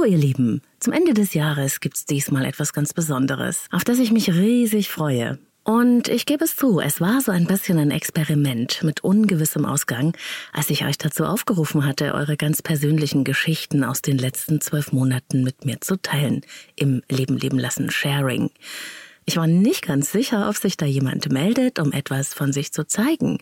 [0.00, 4.12] So, ihr Lieben, zum Ende des Jahres gibt's diesmal etwas ganz Besonderes, auf das ich
[4.12, 5.38] mich riesig freue.
[5.62, 10.16] Und ich gebe es zu, es war so ein bisschen ein Experiment mit ungewissem Ausgang,
[10.54, 15.44] als ich euch dazu aufgerufen hatte, eure ganz persönlichen Geschichten aus den letzten zwölf Monaten
[15.44, 16.46] mit mir zu teilen.
[16.76, 18.48] Im Leben leben lassen Sharing.
[19.26, 22.86] Ich war nicht ganz sicher, ob sich da jemand meldet, um etwas von sich zu
[22.86, 23.36] zeigen.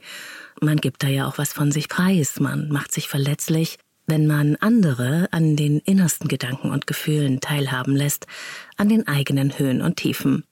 [0.60, 3.78] Man gibt da ja auch was von sich preis, man macht sich verletzlich,
[4.08, 8.26] wenn man andere an den innersten Gedanken und Gefühlen teilhaben lässt,
[8.76, 10.44] an den eigenen Höhen und Tiefen.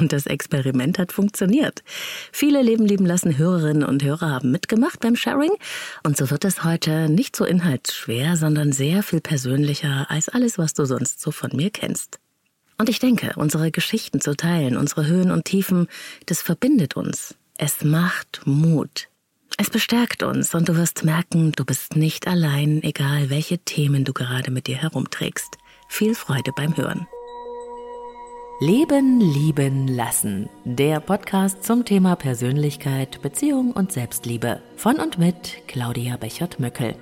[0.00, 1.82] Und das Experiment hat funktioniert.
[2.30, 5.52] Viele Leben lieben lassen Hörerinnen und Hörer haben mitgemacht beim Sharing.
[6.02, 10.74] Und so wird es heute nicht so inhaltsschwer, sondern sehr viel persönlicher als alles, was
[10.74, 12.18] du sonst so von mir kennst.
[12.76, 15.88] Und ich denke, unsere Geschichten zu teilen, unsere Höhen und Tiefen,
[16.26, 17.34] das verbindet uns.
[17.56, 19.08] Es macht Mut.
[19.56, 24.12] Es bestärkt uns und du wirst merken, du bist nicht allein, egal welche Themen du
[24.12, 25.56] gerade mit dir herumträgst.
[25.88, 27.06] Viel Freude beim Hören.
[28.60, 30.48] Leben, lieben, lassen.
[30.64, 34.60] Der Podcast zum Thema Persönlichkeit, Beziehung und Selbstliebe.
[34.76, 36.96] Von und mit Claudia Bechert-Möckel.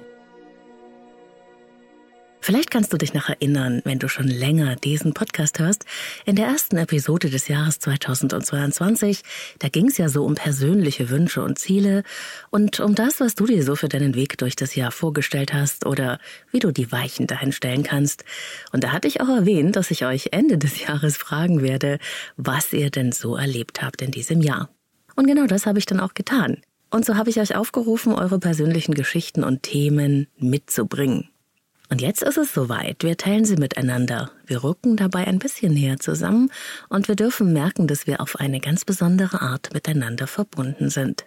[2.41, 5.85] Vielleicht kannst du dich noch erinnern, wenn du schon länger diesen Podcast hörst.
[6.27, 9.23] In der ersten Episode des Jahres 2022,
[9.59, 12.05] da ging es ja so um persönliche Wünsche und Ziele
[12.51, 15.87] und um das, was du dir so für deinen Weg durch das Jahr vorgestellt hast
[15.87, 16.21] oder
[16.53, 18.25] wie du die Weichen dahin stellen kannst.
[18.71, 21.99] Und da hatte ich auch erwähnt, dass ich euch Ende des Jahres fragen werde,
[22.37, 24.69] was ihr denn so erlebt habt in diesem Jahr.
[25.17, 26.59] Und genau das habe ich dann auch getan.
[26.91, 31.29] Und so habe ich euch aufgerufen, eure persönlichen Geschichten und Themen mitzubringen.
[31.89, 33.03] Und jetzt ist es soweit.
[33.03, 34.31] Wir teilen sie miteinander.
[34.45, 36.51] Wir rücken dabei ein bisschen näher zusammen
[36.89, 41.25] und wir dürfen merken, dass wir auf eine ganz besondere Art miteinander verbunden sind.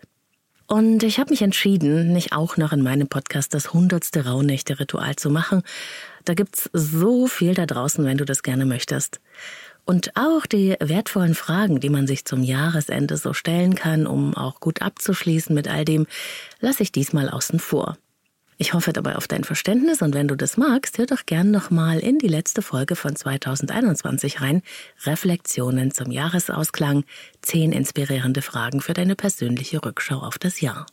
[0.68, 5.32] Und ich habe mich entschieden, nicht auch noch in meinem Podcast das hundertste Rauhnächte-Ritual zu
[5.32, 5.64] machen.
[6.26, 9.20] Da gibt's so viel da draußen, wenn du das gerne möchtest.
[9.86, 14.60] Und auch die wertvollen Fragen, die man sich zum Jahresende so stellen kann, um auch
[14.60, 16.06] gut abzuschließen mit all dem,
[16.60, 17.98] lasse ich diesmal außen vor.
[18.62, 22.00] Ich hoffe dabei auf dein Verständnis und wenn du das magst, hör doch gern nochmal
[22.00, 24.64] in die letzte Folge von 2021 rein.
[25.06, 27.06] Reflexionen zum Jahresausklang,
[27.42, 30.88] zehn inspirierende Fragen für deine persönliche Rückschau auf das Jahr.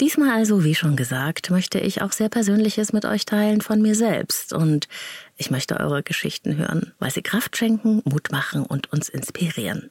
[0.00, 3.94] Diesmal also, wie schon gesagt, möchte ich auch sehr Persönliches mit euch teilen von mir
[3.94, 4.88] selbst und
[5.36, 9.90] ich möchte eure Geschichten hören, weil sie Kraft schenken, Mut machen und uns inspirieren.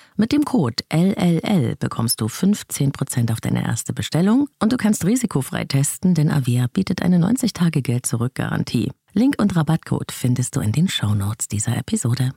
[0.21, 5.65] Mit dem Code LLL bekommst du 15% auf deine erste Bestellung und du kannst risikofrei
[5.65, 8.91] testen, denn Avia bietet eine 90-Tage-Geld-Zurück-Garantie.
[9.13, 12.33] Link und Rabattcode findest du in den Shownotes dieser Episode.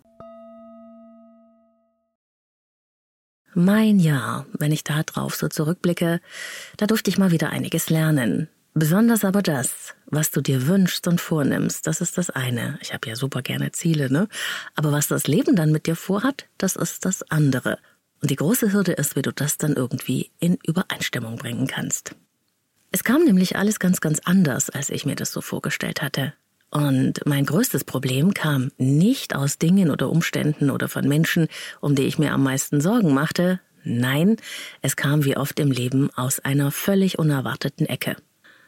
[3.52, 6.22] Mein Jahr, wenn ich da drauf so zurückblicke,
[6.78, 8.48] da durfte ich mal wieder einiges lernen.
[8.76, 12.76] Besonders aber das, was du dir wünschst und vornimmst, das ist das eine.
[12.82, 14.28] Ich habe ja super gerne Ziele, ne?
[14.74, 17.78] Aber was das Leben dann mit dir vorhat, das ist das andere.
[18.20, 22.16] Und die große Hürde ist, wie du das dann irgendwie in Übereinstimmung bringen kannst.
[22.90, 26.32] Es kam nämlich alles ganz, ganz anders, als ich mir das so vorgestellt hatte.
[26.70, 31.46] Und mein größtes Problem kam nicht aus Dingen oder Umständen oder von Menschen,
[31.80, 33.60] um die ich mir am meisten Sorgen machte.
[33.84, 34.36] Nein,
[34.82, 38.16] es kam wie oft im Leben aus einer völlig unerwarteten Ecke.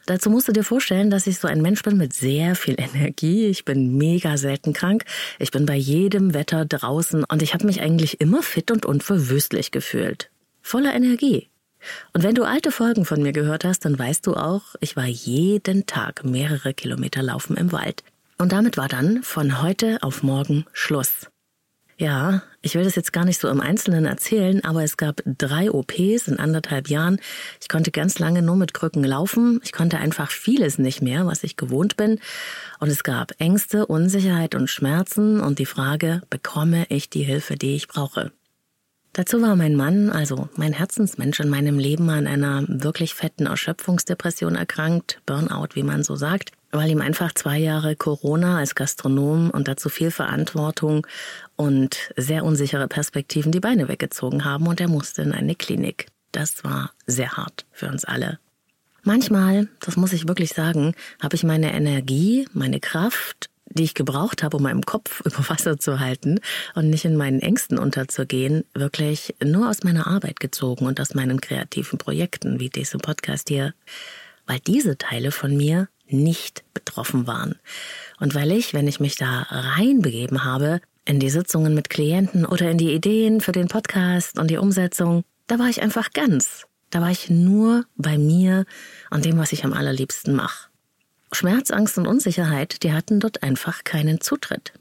[0.07, 3.47] Dazu musst du dir vorstellen, dass ich so ein Mensch bin mit sehr viel Energie.
[3.47, 5.03] Ich bin mega selten krank.
[5.37, 9.71] Ich bin bei jedem Wetter draußen und ich habe mich eigentlich immer fit und unverwüstlich
[9.71, 10.31] gefühlt.
[10.61, 11.49] Voller Energie.
[12.13, 15.05] Und wenn du alte Folgen von mir gehört hast, dann weißt du auch, ich war
[15.05, 18.03] jeden Tag mehrere Kilometer laufen im Wald.
[18.37, 21.27] Und damit war dann von heute auf morgen Schluss.
[21.97, 25.71] Ja, ich will das jetzt gar nicht so im Einzelnen erzählen, aber es gab drei
[25.71, 27.17] OPs in anderthalb Jahren.
[27.61, 29.61] Ich konnte ganz lange nur mit Krücken laufen.
[29.63, 32.19] Ich konnte einfach vieles nicht mehr, was ich gewohnt bin.
[32.81, 37.73] Und es gab Ängste, Unsicherheit und Schmerzen und die Frage, bekomme ich die Hilfe, die
[37.73, 38.33] ich brauche?
[39.13, 44.55] Dazu war mein Mann, also mein Herzensmensch in meinem Leben, an einer wirklich fetten Erschöpfungsdepression
[44.55, 49.67] erkrankt, Burnout, wie man so sagt, weil ihm einfach zwei Jahre Corona als Gastronom und
[49.67, 51.07] dazu viel Verantwortung
[51.57, 56.07] und sehr unsichere Perspektiven die Beine weggezogen haben und er musste in eine Klinik.
[56.31, 58.39] Das war sehr hart für uns alle.
[59.03, 64.43] Manchmal, das muss ich wirklich sagen, habe ich meine Energie, meine Kraft die ich gebraucht
[64.43, 66.39] habe, um meinen Kopf über Wasser zu halten
[66.75, 71.41] und nicht in meinen Ängsten unterzugehen, wirklich nur aus meiner Arbeit gezogen und aus meinen
[71.41, 73.73] kreativen Projekten wie diesem Podcast hier,
[74.45, 77.55] weil diese Teile von mir nicht betroffen waren.
[78.19, 82.69] Und weil ich, wenn ich mich da reinbegeben habe, in die Sitzungen mit Klienten oder
[82.69, 86.65] in die Ideen für den Podcast und die Umsetzung, da war ich einfach ganz.
[86.89, 88.65] Da war ich nur bei mir
[89.09, 90.69] und dem, was ich am allerliebsten mache.
[91.31, 94.73] Schmerz, Angst und Unsicherheit, die hatten dort einfach keinen Zutritt.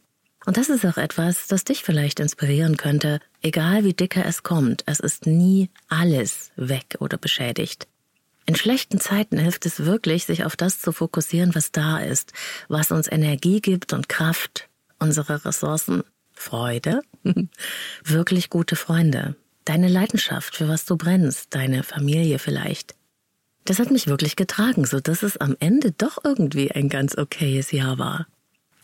[0.45, 4.85] Und das ist auch etwas, das dich vielleicht inspirieren könnte, egal wie dicker es kommt,
[4.87, 7.89] es ist nie alles weg oder beschädigt.
[8.47, 12.33] In schlechten Zeiten hilft es wirklich, sich auf das zu fokussieren, was da ist,
[12.69, 14.69] was uns Energie gibt und Kraft,
[15.01, 16.05] unsere Ressourcen,
[16.37, 17.03] Freude,
[18.05, 19.35] wirklich gute Freunde,
[19.65, 22.95] deine Leidenschaft, für was du brennst, deine Familie vielleicht,
[23.67, 27.73] das hat mich wirklich getragen, so dass es am Ende doch irgendwie ein ganz okayes
[27.73, 28.27] Jahr war.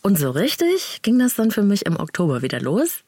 [0.01, 3.05] Und so richtig ging das dann für mich im Oktober wieder los.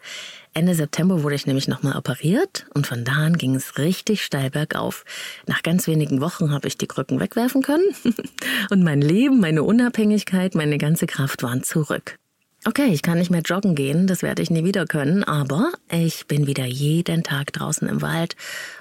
[0.54, 4.50] Ende September wurde ich nämlich nochmal operiert und von da an ging es richtig steil
[4.50, 5.04] bergauf.
[5.46, 7.94] Nach ganz wenigen Wochen habe ich die Krücken wegwerfen können
[8.70, 12.18] und mein Leben, meine Unabhängigkeit, meine ganze Kraft waren zurück.
[12.68, 16.26] Okay, ich kann nicht mehr joggen gehen, das werde ich nie wieder können, aber ich
[16.26, 18.36] bin wieder jeden Tag draußen im Wald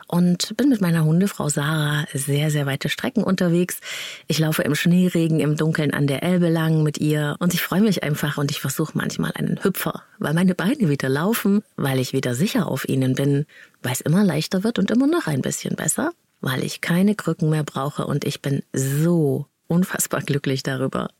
[0.06, 3.80] und bin mit meiner Hundefrau Sarah sehr, sehr weite Strecken unterwegs.
[4.26, 7.82] Ich laufe im Schneeregen, im Dunkeln an der Elbe lang mit ihr und ich freue
[7.82, 12.14] mich einfach und ich versuche manchmal einen Hüpfer, weil meine Beine wieder laufen, weil ich
[12.14, 13.44] wieder sicher auf ihnen bin,
[13.82, 17.50] weil es immer leichter wird und immer noch ein bisschen besser, weil ich keine Krücken
[17.50, 21.10] mehr brauche und ich bin so unfassbar glücklich darüber.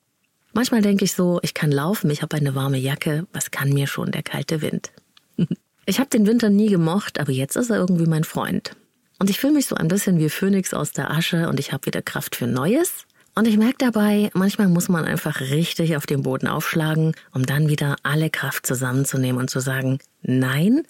[0.54, 3.88] Manchmal denke ich so, ich kann laufen, ich habe eine warme Jacke, was kann mir
[3.88, 4.90] schon der kalte Wind?
[5.86, 8.74] Ich habe den Winter nie gemocht, aber jetzt ist er irgendwie mein Freund.
[9.18, 11.84] Und ich fühle mich so ein bisschen wie Phönix aus der Asche und ich habe
[11.84, 13.04] wieder Kraft für Neues.
[13.34, 17.68] Und ich merke dabei, manchmal muss man einfach richtig auf den Boden aufschlagen, um dann
[17.68, 20.84] wieder alle Kraft zusammenzunehmen und zu sagen, nein,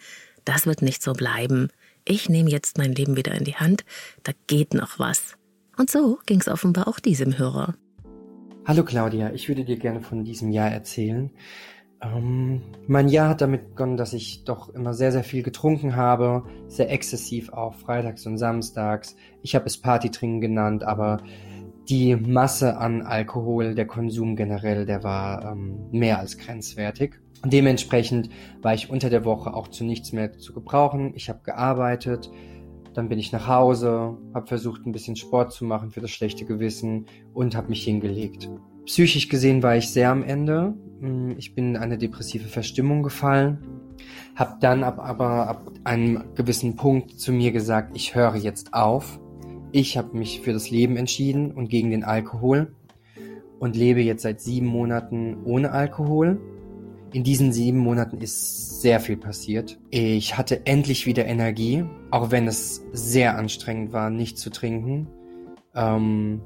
[0.45, 1.71] das wird nicht so bleiben.
[2.05, 3.85] Ich nehme jetzt mein Leben wieder in die Hand,
[4.23, 5.35] da geht noch was.
[5.77, 7.75] Und so ging es offenbar auch diesem Hörer.
[8.67, 11.31] Hallo Claudia, ich würde dir gerne von diesem Jahr erzählen.
[12.01, 16.45] Ähm, mein Jahr hat damit begonnen, dass ich doch immer sehr, sehr viel getrunken habe,
[16.67, 19.17] sehr exzessiv auch, freitags und samstags.
[19.43, 21.19] Ich habe es Partytrinken genannt, aber
[21.91, 27.21] die Masse an Alkohol, der Konsum generell, der war ähm, mehr als grenzwertig.
[27.45, 28.31] Dementsprechend
[28.63, 31.13] war ich unter der Woche auch zu nichts mehr zu gebrauchen.
[31.17, 32.31] Ich habe gearbeitet,
[32.95, 36.45] dann bin ich nach Hause, habe versucht, ein bisschen Sport zu machen für das schlechte
[36.45, 38.49] Gewissen und habe mich hingelegt.
[38.87, 40.75] Psychisch gesehen war ich sehr am Ende.
[41.01, 43.59] Mm, ich bin in eine depressive Verstimmung gefallen,
[44.35, 49.21] habe dann ab, aber ab einem gewissen Punkt zu mir gesagt, ich höre jetzt auf.
[49.73, 52.75] Ich habe mich für das Leben entschieden und gegen den Alkohol
[53.59, 56.39] und lebe jetzt seit sieben Monaten ohne Alkohol
[57.15, 59.79] in diesen sieben Monaten ist sehr viel passiert.
[59.89, 65.09] Ich hatte endlich wieder Energie, auch wenn es sehr anstrengend war, nicht zu trinken.
[65.75, 66.43] Ähm,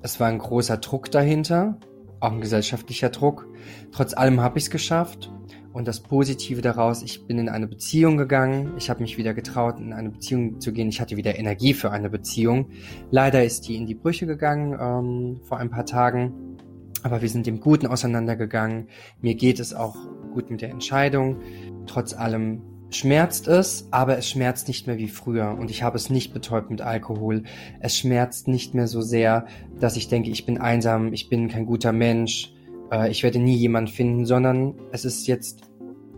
[0.00, 1.78] es war ein großer Druck dahinter,
[2.18, 3.46] auch ein gesellschaftlicher Druck.
[3.90, 5.30] Trotz allem habe ich es geschafft.
[5.74, 8.72] Und das Positive daraus, ich bin in eine Beziehung gegangen.
[8.78, 10.88] Ich habe mich wieder getraut, in eine Beziehung zu gehen.
[10.88, 12.70] Ich hatte wieder Energie für eine Beziehung.
[13.10, 16.56] Leider ist die in die Brüche gegangen ähm, vor ein paar Tagen.
[17.02, 18.88] Aber wir sind im Guten auseinandergegangen.
[19.20, 19.96] Mir geht es auch
[20.32, 21.40] gut mit der Entscheidung.
[21.86, 25.56] Trotz allem schmerzt es, aber es schmerzt nicht mehr wie früher.
[25.58, 27.44] Und ich habe es nicht betäubt mit Alkohol.
[27.80, 29.46] Es schmerzt nicht mehr so sehr,
[29.78, 32.52] dass ich denke, ich bin einsam, ich bin kein guter Mensch,
[32.90, 35.62] äh, ich werde nie jemand finden, sondern es ist jetzt,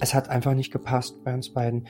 [0.01, 1.87] es hat einfach nicht gepasst bei uns beiden.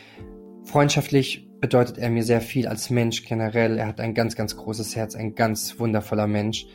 [0.64, 3.78] Freundschaftlich bedeutet er mir sehr viel als Mensch generell.
[3.78, 6.66] Er hat ein ganz, ganz großes Herz, ein ganz wundervoller Mensch.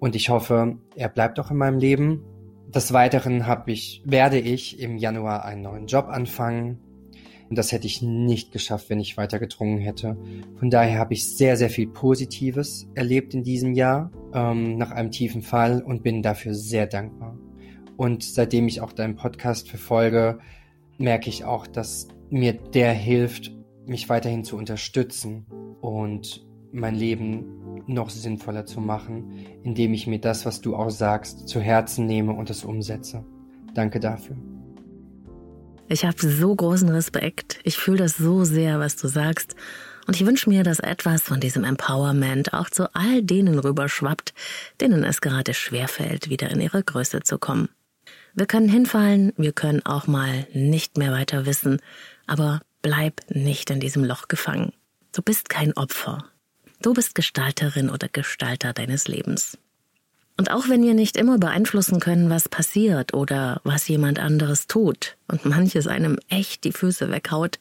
[0.00, 2.22] Und ich hoffe, er bleibt auch in meinem Leben.
[2.74, 6.80] Des Weiteren habe ich, werde ich im Januar einen neuen Job anfangen.
[7.48, 10.16] Und das hätte ich nicht geschafft, wenn ich weiter gedrungen hätte.
[10.56, 15.12] Von daher habe ich sehr, sehr viel Positives erlebt in diesem Jahr ähm, nach einem
[15.12, 17.38] tiefen Fall und bin dafür sehr dankbar.
[17.96, 20.40] Und seitdem ich auch deinen Podcast verfolge,
[20.98, 23.52] merke ich auch, dass mir der hilft,
[23.86, 25.46] mich weiterhin zu unterstützen
[25.80, 31.48] und mein Leben noch sinnvoller zu machen, indem ich mir das, was du auch sagst,
[31.48, 33.24] zu Herzen nehme und es umsetze.
[33.74, 34.36] Danke dafür.
[35.88, 37.60] Ich habe so großen Respekt.
[37.64, 39.54] Ich fühle das so sehr, was du sagst.
[40.06, 44.34] Und ich wünsche mir, dass etwas von diesem Empowerment auch zu all denen rüberschwappt,
[44.80, 47.68] denen es gerade schwerfällt, wieder in ihre Größe zu kommen.
[48.34, 51.80] Wir können hinfallen, wir können auch mal nicht mehr weiter wissen,
[52.26, 54.72] aber bleib nicht in diesem Loch gefangen.
[55.12, 56.24] Du bist kein Opfer.
[56.84, 59.56] Du bist Gestalterin oder Gestalter deines Lebens.
[60.36, 65.16] Und auch wenn wir nicht immer beeinflussen können, was passiert oder was jemand anderes tut
[65.26, 67.58] und manches einem echt die Füße weghaut,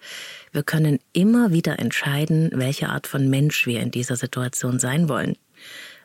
[0.52, 5.38] wir können immer wieder entscheiden, welche Art von Mensch wir in dieser Situation sein wollen.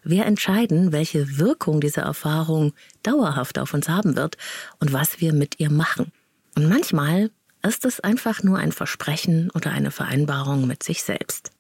[0.04, 2.72] Wir entscheiden, welche Wirkung diese Erfahrung
[3.02, 4.36] dauerhaft auf uns haben wird
[4.78, 6.12] und was wir mit ihr machen.
[6.54, 7.32] Und manchmal
[7.66, 11.50] ist es einfach nur ein Versprechen oder eine Vereinbarung mit sich selbst.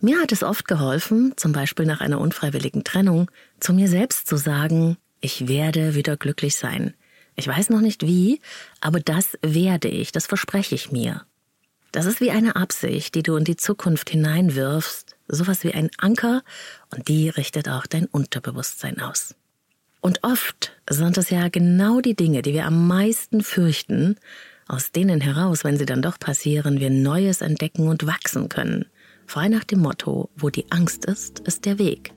[0.00, 4.36] Mir hat es oft geholfen, zum Beispiel nach einer unfreiwilligen Trennung, zu mir selbst zu
[4.36, 6.94] sagen, ich werde wieder glücklich sein.
[7.34, 8.40] Ich weiß noch nicht wie,
[8.80, 11.22] aber das werde ich, das verspreche ich mir.
[11.90, 16.42] Das ist wie eine Absicht, die du in die Zukunft hineinwirfst, sowas wie ein Anker,
[16.94, 19.34] und die richtet auch dein Unterbewusstsein aus.
[20.00, 24.16] Und oft sind es ja genau die Dinge, die wir am meisten fürchten,
[24.68, 28.86] aus denen heraus, wenn sie dann doch passieren, wir Neues entdecken und wachsen können.
[29.28, 32.14] Frei nach dem Motto, wo die Angst ist, ist der Weg.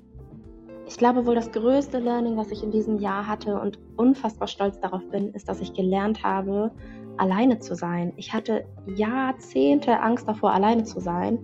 [0.87, 4.79] Ich glaube wohl das größte Learning, was ich in diesem Jahr hatte und unfassbar stolz
[4.79, 6.71] darauf bin, ist, dass ich gelernt habe,
[7.17, 8.13] alleine zu sein.
[8.15, 8.63] Ich hatte
[8.95, 11.39] Jahrzehnte Angst davor, alleine zu sein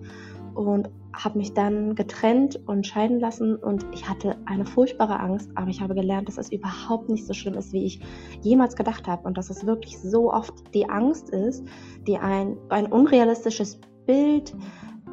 [0.54, 5.68] und habe mich dann getrennt und scheiden lassen und ich hatte eine furchtbare Angst, aber
[5.68, 8.00] ich habe gelernt, dass es überhaupt nicht so schlimm ist, wie ich
[8.40, 11.62] jemals gedacht habe und dass es wirklich so oft die Angst ist,
[12.06, 14.56] die ein, ein unrealistisches Bild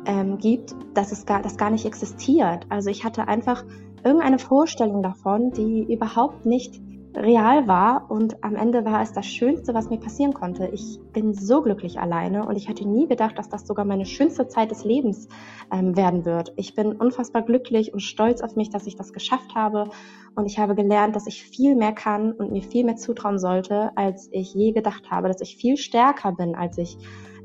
[0.05, 2.65] ähm, gibt, dass es gar, das gar nicht existiert.
[2.69, 3.63] Also ich hatte einfach
[4.03, 6.81] irgendeine Vorstellung davon, die überhaupt nicht
[7.17, 10.67] real war und am Ende war es das Schönste, was mir passieren konnte.
[10.73, 14.47] Ich bin so glücklich alleine und ich hatte nie gedacht, dass das sogar meine schönste
[14.47, 15.27] Zeit des Lebens
[15.71, 16.53] ähm, werden wird.
[16.57, 19.89] Ich bin unfassbar glücklich und stolz auf mich, dass ich das geschafft habe
[20.35, 23.91] und ich habe gelernt, dass ich viel mehr kann und mir viel mehr zutrauen sollte,
[23.95, 26.97] als ich je gedacht habe, dass ich viel stärker bin, als ich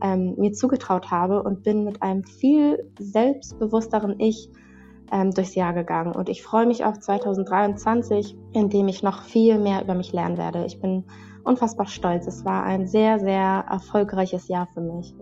[0.02, 4.50] ähm, mir zugetraut habe und bin mit einem viel selbstbewussteren Ich
[5.12, 6.12] ähm, durchs Jahr gegangen.
[6.12, 10.38] Und ich freue mich auf 2023, in dem ich noch viel mehr über mich lernen
[10.38, 10.64] werde.
[10.66, 11.04] Ich bin
[11.45, 12.26] unfassbar stolz.
[12.26, 15.14] Es war ein sehr, sehr erfolgreiches Jahr für mich.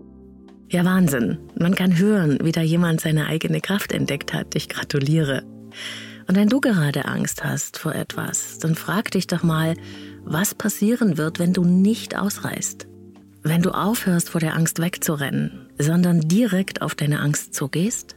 [0.69, 1.39] Ja, Wahnsinn.
[1.57, 4.55] Man kann hören, wie da jemand seine eigene Kraft entdeckt hat.
[4.55, 5.43] Ich gratuliere.
[6.27, 9.73] Und wenn du gerade Angst hast vor etwas, dann frag dich doch mal,
[10.23, 12.88] was passieren wird, wenn du nicht ausreißt.
[13.49, 18.15] Wenn du aufhörst, vor der Angst wegzurennen, sondern direkt auf deine Angst zugehst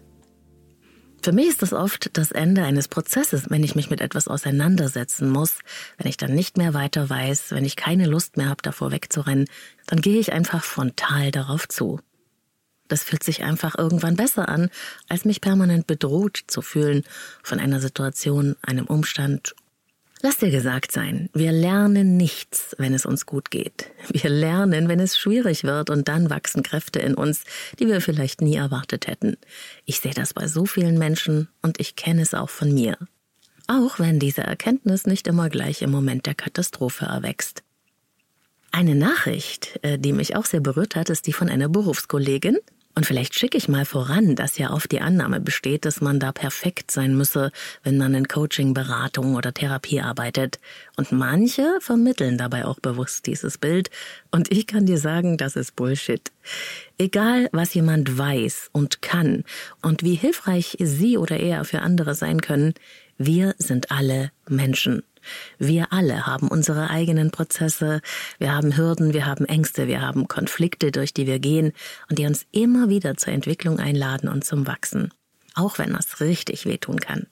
[1.24, 5.30] für mich ist das oft das Ende eines Prozesses, wenn ich mich mit etwas auseinandersetzen
[5.30, 5.58] muss,
[5.96, 9.46] wenn ich dann nicht mehr weiter weiß, wenn ich keine Lust mehr habe, davor wegzurennen,
[9.86, 12.00] dann gehe ich einfach frontal darauf zu.
[12.88, 14.68] Das fühlt sich einfach irgendwann besser an,
[15.08, 17.04] als mich permanent bedroht zu fühlen
[17.44, 19.54] von einer Situation, einem Umstand
[20.24, 23.90] Lass dir gesagt sein, wir lernen nichts, wenn es uns gut geht.
[24.08, 27.42] Wir lernen, wenn es schwierig wird und dann wachsen Kräfte in uns,
[27.80, 29.36] die wir vielleicht nie erwartet hätten.
[29.84, 32.96] Ich sehe das bei so vielen Menschen und ich kenne es auch von mir.
[33.66, 37.64] Auch wenn diese Erkenntnis nicht immer gleich im Moment der Katastrophe erwächst.
[38.70, 42.58] Eine Nachricht, äh, die mich auch sehr berührt hat, ist die von einer Berufskollegin,
[42.94, 46.30] und vielleicht schicke ich mal voran, dass ja oft die Annahme besteht, dass man da
[46.30, 47.50] perfekt sein müsse,
[47.82, 50.58] wenn man in Coaching, Beratung oder Therapie arbeitet.
[50.96, 53.90] Und manche vermitteln dabei auch bewusst dieses Bild.
[54.30, 56.30] Und ich kann dir sagen, das ist Bullshit.
[56.98, 59.44] Egal, was jemand weiß und kann
[59.80, 62.74] und wie hilfreich sie oder er für andere sein können,
[63.16, 65.02] wir sind alle Menschen.
[65.58, 68.00] Wir alle haben unsere eigenen Prozesse,
[68.38, 71.72] wir haben Hürden, wir haben Ängste, wir haben Konflikte, durch die wir gehen
[72.08, 75.12] und die uns immer wieder zur Entwicklung einladen und zum Wachsen.
[75.54, 77.26] Auch wenn das richtig wehtun kann.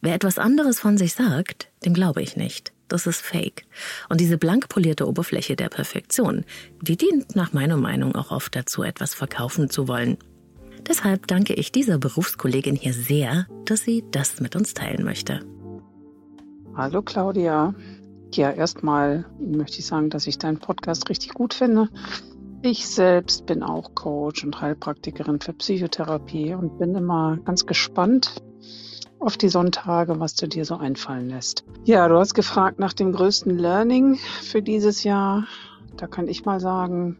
[0.00, 2.72] Wer etwas anderes von sich sagt, dem glaube ich nicht.
[2.88, 3.64] Das ist fake.
[4.10, 6.44] Und diese blank polierte Oberfläche der Perfektion,
[6.82, 10.18] die dient nach meiner Meinung auch oft dazu, etwas verkaufen zu wollen.
[10.86, 15.40] Deshalb danke ich dieser Berufskollegin hier sehr, dass sie das mit uns teilen möchte.
[16.74, 17.74] Hallo Claudia.
[18.32, 21.90] Ja, erstmal möchte ich sagen, dass ich deinen Podcast richtig gut finde.
[22.62, 28.42] Ich selbst bin auch Coach und Heilpraktikerin für Psychotherapie und bin immer ganz gespannt
[29.18, 31.62] auf die Sonntage, was du dir so einfallen lässt.
[31.84, 35.44] Ja, du hast gefragt nach dem größten Learning für dieses Jahr.
[35.98, 37.18] Da kann ich mal sagen,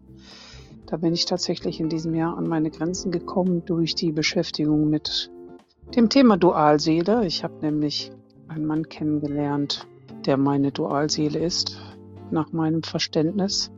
[0.87, 5.31] da bin ich tatsächlich in diesem Jahr an meine Grenzen gekommen durch die Beschäftigung mit
[5.95, 7.27] dem Thema Dualseele.
[7.27, 8.13] Ich habe nämlich
[8.53, 9.87] einen Mann kennengelernt,
[10.27, 11.81] der meine Dualseele ist,
[12.31, 13.71] nach meinem Verständnis.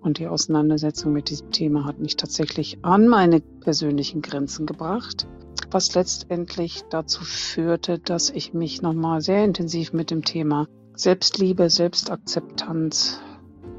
[0.00, 5.26] Und die Auseinandersetzung mit diesem Thema hat mich tatsächlich an meine persönlichen Grenzen gebracht,
[5.70, 13.20] was letztendlich dazu führte, dass ich mich nochmal sehr intensiv mit dem Thema Selbstliebe, Selbstakzeptanz,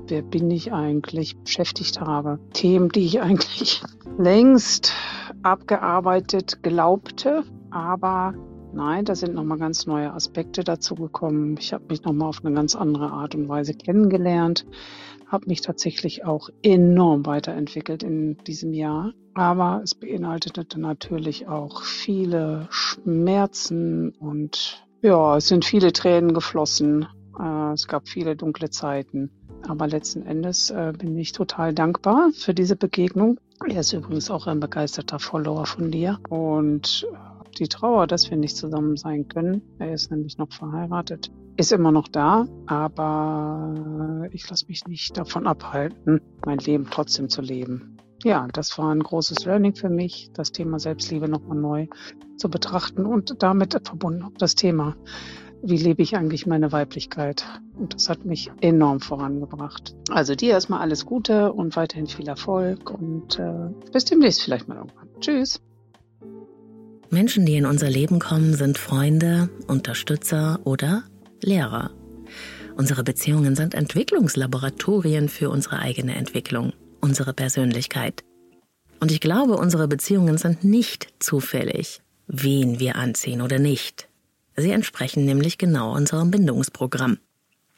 [0.07, 2.39] wer bin ich eigentlich, beschäftigt habe.
[2.53, 3.81] Themen, die ich eigentlich
[4.17, 4.93] längst
[5.41, 8.35] abgearbeitet glaubte, aber
[8.73, 11.57] Nein, da sind nochmal ganz neue Aspekte dazu gekommen.
[11.59, 14.65] Ich habe mich nochmal auf eine ganz andere Art und Weise kennengelernt,
[15.27, 19.13] habe mich tatsächlich auch enorm weiterentwickelt in diesem Jahr.
[19.33, 27.07] Aber es beinhaltete natürlich auch viele Schmerzen und ja, es sind viele Tränen geflossen.
[27.39, 29.31] Äh, es gab viele dunkle Zeiten.
[29.67, 33.39] Aber letzten Endes äh, bin ich total dankbar für diese Begegnung.
[33.67, 36.19] Er ist übrigens auch ein begeisterter Follower von dir.
[36.29, 37.07] Und
[37.59, 41.91] die Trauer, dass wir nicht zusammen sein können, er ist nämlich noch verheiratet, ist immer
[41.91, 47.97] noch da, aber ich lasse mich nicht davon abhalten, mein Leben trotzdem zu leben.
[48.23, 51.87] Ja, das war ein großes Learning für mich, das Thema Selbstliebe nochmal neu
[52.37, 54.95] zu betrachten und damit verbunden auch das Thema,
[55.63, 57.45] wie lebe ich eigentlich meine Weiblichkeit?
[57.77, 59.95] Und das hat mich enorm vorangebracht.
[60.09, 64.77] Also dir erstmal alles Gute und weiterhin viel Erfolg und äh, bis demnächst vielleicht mal
[64.77, 65.07] irgendwann.
[65.19, 65.61] Tschüss.
[67.13, 71.03] Menschen, die in unser Leben kommen, sind Freunde, Unterstützer oder
[71.41, 71.91] Lehrer.
[72.77, 78.23] Unsere Beziehungen sind Entwicklungslaboratorien für unsere eigene Entwicklung, unsere Persönlichkeit.
[79.01, 84.07] Und ich glaube, unsere Beziehungen sind nicht zufällig, wen wir anziehen oder nicht.
[84.55, 87.17] Sie entsprechen nämlich genau unserem Bindungsprogramm.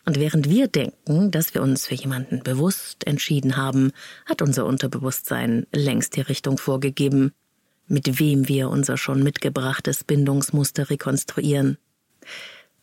[0.05, 3.93] Und während wir denken, dass wir uns für jemanden bewusst entschieden haben,
[4.27, 7.31] hat unser Unterbewusstsein längst die Richtung vorgegeben,
[7.93, 11.77] mit wem wir unser schon mitgebrachtes Bindungsmuster rekonstruieren.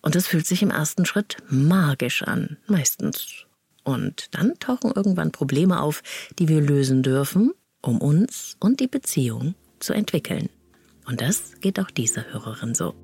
[0.03, 3.45] Und es fühlt sich im ersten Schritt magisch an, meistens.
[3.83, 6.03] Und dann tauchen irgendwann Probleme auf,
[6.39, 10.49] die wir lösen dürfen, um uns und die Beziehung zu entwickeln.
[11.07, 12.95] Und das geht auch dieser Hörerin so.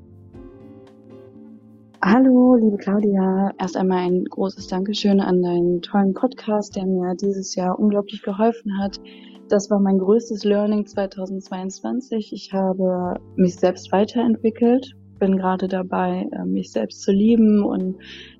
[2.03, 3.51] Hallo, liebe Claudia.
[3.59, 8.79] Erst einmal ein großes Dankeschön an deinen tollen Podcast, der mir dieses Jahr unglaublich geholfen
[8.79, 9.01] hat,
[9.49, 12.33] das war mein größtes Learning 2022.
[12.33, 17.97] Ich habe mich selbst weiterentwickelt, bin gerade dabei, äh, mich selbst zu lieben und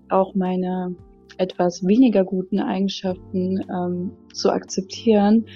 [0.09, 0.95] auch meine
[1.39, 5.47] etwas weniger guten Eigenschaften ähm, zu akzeptieren,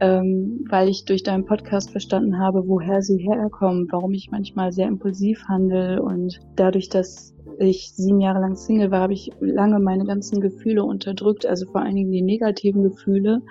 [0.00, 4.88] ähm, weil ich durch deinen Podcast verstanden habe, woher sie herkommen, warum ich manchmal sehr
[4.88, 10.04] impulsiv handle und dadurch, dass ich sieben Jahre lang Single war, habe ich lange meine
[10.04, 13.42] ganzen Gefühle unterdrückt, also vor allen Dingen die negativen Gefühle.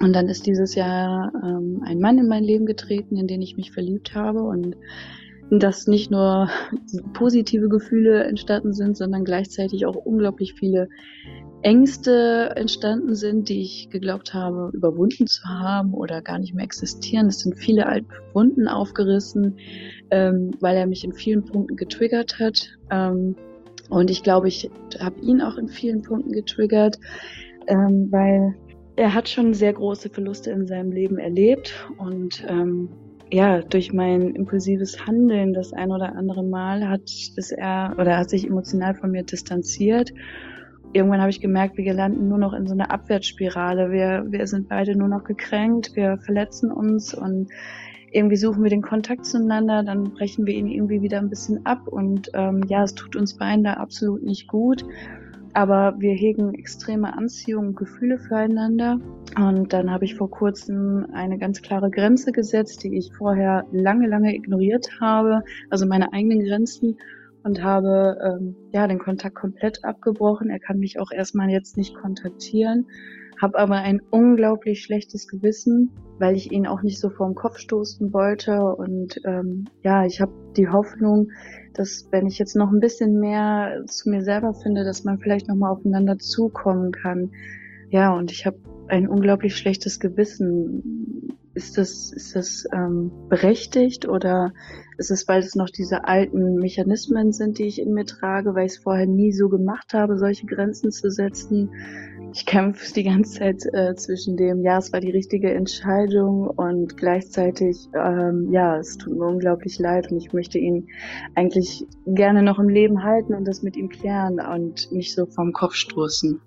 [0.00, 3.56] Und dann ist dieses Jahr ähm, ein Mann in mein Leben getreten, in den ich
[3.56, 4.76] mich verliebt habe und
[5.50, 6.48] dass nicht nur
[7.12, 10.88] positive Gefühle entstanden sind, sondern gleichzeitig auch unglaublich viele
[11.62, 17.28] Ängste entstanden sind, die ich geglaubt habe, überwunden zu haben oder gar nicht mehr existieren.
[17.28, 19.56] Es sind viele alte Wunden aufgerissen,
[20.10, 22.76] ähm, weil er mich in vielen Punkten getriggert hat.
[22.90, 23.36] Ähm,
[23.88, 26.98] und ich glaube, ich habe ihn auch in vielen Punkten getriggert,
[27.66, 28.54] ähm, weil
[28.96, 32.90] er hat schon sehr große Verluste in seinem Leben erlebt und ähm,
[33.30, 37.02] ja, durch mein impulsives Handeln das ein oder andere Mal hat
[37.36, 40.12] ist er oder hat sich emotional von mir distanziert.
[40.92, 43.90] Irgendwann habe ich gemerkt, wir landen nur noch in so einer Abwärtsspirale.
[43.90, 47.48] Wir, wir sind beide nur noch gekränkt, wir verletzen uns und
[48.12, 51.88] irgendwie suchen wir den Kontakt zueinander, dann brechen wir ihn irgendwie wieder ein bisschen ab
[51.88, 54.84] und ähm, ja, es tut uns beiden da absolut nicht gut
[55.54, 58.98] aber wir hegen extreme Anziehung und Gefühle füreinander.
[59.36, 64.08] Und dann habe ich vor kurzem eine ganz klare Grenze gesetzt, die ich vorher lange,
[64.08, 66.98] lange ignoriert habe, also meine eigenen Grenzen
[67.44, 70.50] und habe ähm, ja den Kontakt komplett abgebrochen.
[70.50, 72.86] Er kann mich auch erstmal jetzt nicht kontaktieren,
[73.40, 77.58] habe aber ein unglaublich schlechtes Gewissen, weil ich ihn auch nicht so vor den Kopf
[77.58, 78.60] stoßen wollte.
[78.62, 81.30] Und ähm, ja, ich habe die Hoffnung,
[81.74, 85.48] dass wenn ich jetzt noch ein bisschen mehr zu mir selber finde, dass man vielleicht
[85.48, 87.32] noch mal aufeinander zukommen kann.
[87.90, 91.38] Ja, und ich habe ein unglaublich schlechtes Gewissen.
[91.54, 94.52] Ist das, ist das ähm, berechtigt oder
[94.98, 98.66] ist es, weil es noch diese alten Mechanismen sind, die ich in mir trage, weil
[98.66, 101.70] ich es vorher nie so gemacht habe, solche Grenzen zu setzen?
[102.34, 106.96] Ich kämpfe die ganze Zeit äh, zwischen dem, ja, es war die richtige Entscheidung und
[106.96, 110.88] gleichzeitig, ähm, ja, es tut mir unglaublich leid und ich möchte ihn
[111.36, 115.52] eigentlich gerne noch im Leben halten und das mit ihm klären und nicht so vom
[115.52, 116.40] Kopf stoßen.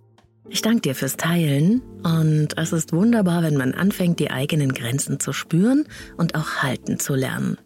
[0.50, 5.22] Ich danke dir fürs Teilen und es ist wunderbar, wenn man anfängt, die eigenen Grenzen
[5.22, 5.86] zu spüren
[6.18, 7.58] und auch halten zu lernen.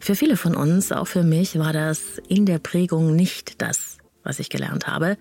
[0.00, 4.38] Für viele von uns, auch für mich, war das in der Prägung nicht das, was
[4.38, 5.16] ich gelernt habe,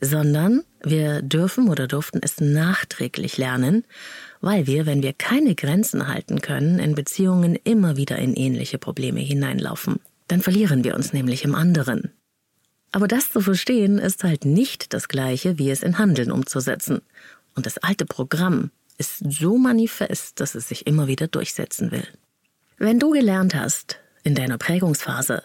[0.00, 3.84] sondern wir dürfen oder durften es nachträglich lernen,
[4.40, 9.20] weil wir, wenn wir keine Grenzen halten können, in Beziehungen immer wieder in ähnliche Probleme
[9.20, 10.00] hineinlaufen.
[10.28, 12.12] Dann verlieren wir uns nämlich im anderen.
[12.92, 17.02] Aber das zu verstehen ist halt nicht das gleiche, wie es in Handeln umzusetzen.
[17.54, 22.06] Und das alte Programm ist so manifest, dass es sich immer wieder durchsetzen will.
[22.78, 25.42] Wenn du gelernt hast, in deiner Prägungsphase,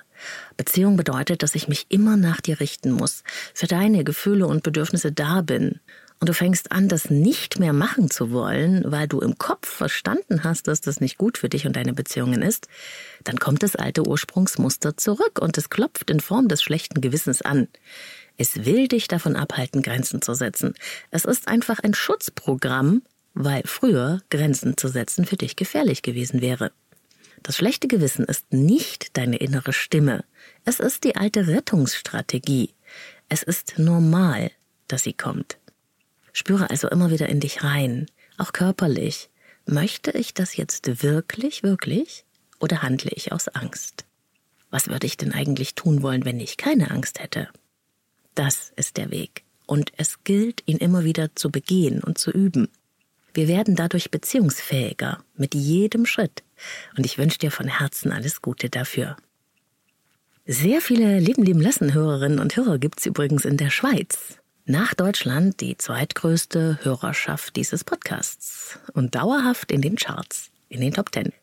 [0.57, 3.23] Beziehung bedeutet, dass ich mich immer nach dir richten muss,
[3.53, 5.79] für deine Gefühle und Bedürfnisse da bin.
[6.19, 10.43] Und du fängst an, das nicht mehr machen zu wollen, weil du im Kopf verstanden
[10.43, 12.67] hast, dass das nicht gut für dich und deine Beziehungen ist,
[13.23, 17.67] dann kommt das alte Ursprungsmuster zurück und es klopft in Form des schlechten Gewissens an.
[18.37, 20.73] Es will dich davon abhalten, Grenzen zu setzen.
[21.11, 23.01] Es ist einfach ein Schutzprogramm,
[23.33, 26.71] weil früher Grenzen zu setzen für dich gefährlich gewesen wäre.
[27.45, 30.25] Das schlechte Gewissen ist nicht deine innere Stimme.
[30.63, 32.73] Es ist die alte Rettungsstrategie.
[33.29, 34.49] Es ist normal,
[34.87, 35.59] dass sie kommt.
[36.33, 38.07] Spüre also immer wieder in dich rein,
[38.39, 39.29] auch körperlich.
[39.67, 42.25] Möchte ich das jetzt wirklich, wirklich?
[42.59, 44.05] Oder handle ich aus Angst?
[44.71, 47.49] Was würde ich denn eigentlich tun wollen, wenn ich keine Angst hätte?
[48.33, 49.43] Das ist der Weg.
[49.67, 52.69] Und es gilt, ihn immer wieder zu begehen und zu üben.
[53.35, 56.43] Wir werden dadurch beziehungsfähiger mit jedem Schritt.
[56.97, 59.17] Und ich wünsche dir von Herzen alles Gute dafür.
[60.45, 64.39] Sehr viele Leben, Leben lassen Hörerinnen und Hörer gibt's übrigens in der Schweiz.
[64.63, 71.11] Nach Deutschland die zweitgrößte Hörerschaft dieses Podcasts und dauerhaft in den Charts, in den Top
[71.11, 71.33] Ten.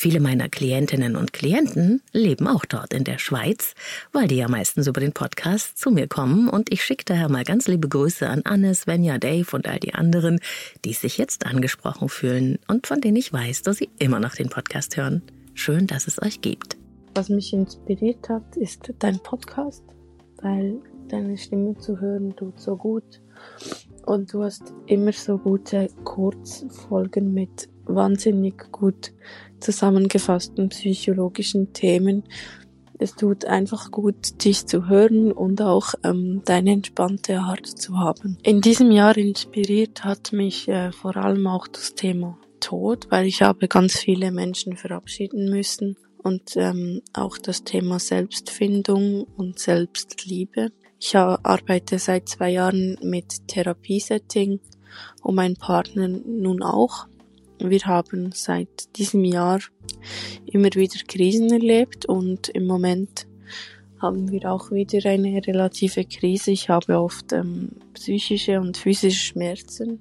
[0.00, 3.74] Viele meiner Klientinnen und Klienten leben auch dort in der Schweiz,
[4.12, 7.42] weil die ja meistens über den Podcast zu mir kommen und ich schicke daher mal
[7.42, 10.38] ganz liebe Grüße an Anne, Svenja, Dave und all die anderen,
[10.84, 14.50] die sich jetzt angesprochen fühlen und von denen ich weiß, dass sie immer noch den
[14.50, 15.20] Podcast hören.
[15.54, 16.76] Schön, dass es euch gibt.
[17.16, 19.82] Was mich inspiriert hat, ist dein Podcast,
[20.42, 20.76] weil
[21.08, 23.20] deine Stimme zu hören tut so gut.
[24.06, 29.12] Und du hast immer so gute Kurzfolgen mit wahnsinnig gut
[29.60, 32.24] zusammengefassten psychologischen Themen.
[33.00, 38.38] Es tut einfach gut, dich zu hören und auch ähm, deine entspannte Art zu haben.
[38.42, 43.42] In diesem Jahr inspiriert hat mich äh, vor allem auch das Thema Tod, weil ich
[43.42, 50.72] habe ganz viele Menschen verabschieden müssen und ähm, auch das Thema Selbstfindung und Selbstliebe.
[51.00, 54.58] Ich arbeite seit zwei Jahren mit Therapiesetting
[55.22, 57.06] und mein Partner nun auch.
[57.60, 59.60] Wir haben seit diesem Jahr
[60.46, 63.26] immer wieder Krisen erlebt und im Moment
[64.00, 66.52] haben wir auch wieder eine relative Krise.
[66.52, 70.00] Ich habe oft ähm, psychische und physische Schmerzen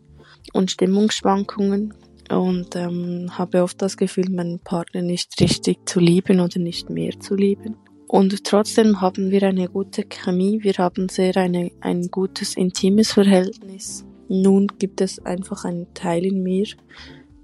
[0.54, 1.94] und Stimmungsschwankungen
[2.30, 7.20] und ähm, habe oft das Gefühl, meinen Partner nicht richtig zu lieben oder nicht mehr
[7.20, 7.76] zu lieben.
[8.08, 14.06] Und trotzdem haben wir eine gute Chemie, wir haben sehr eine, ein gutes intimes Verhältnis.
[14.30, 16.68] Nun gibt es einfach einen Teil in mir,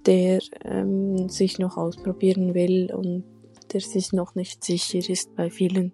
[0.05, 3.23] der ähm, sich noch ausprobieren will und
[3.71, 5.93] der sich noch nicht sicher ist bei vielen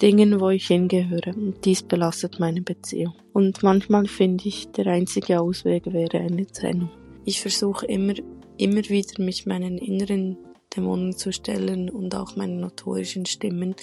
[0.00, 1.34] Dingen, wo ich hingehöre.
[1.34, 3.14] Und dies belastet meine Beziehung.
[3.32, 6.90] Und manchmal finde ich, der einzige Ausweg wäre eine Trennung.
[7.24, 8.14] Ich versuche immer,
[8.56, 10.38] immer wieder mich meinen inneren
[10.74, 13.74] Dämonen zu stellen und auch meinen notorischen Stimmen,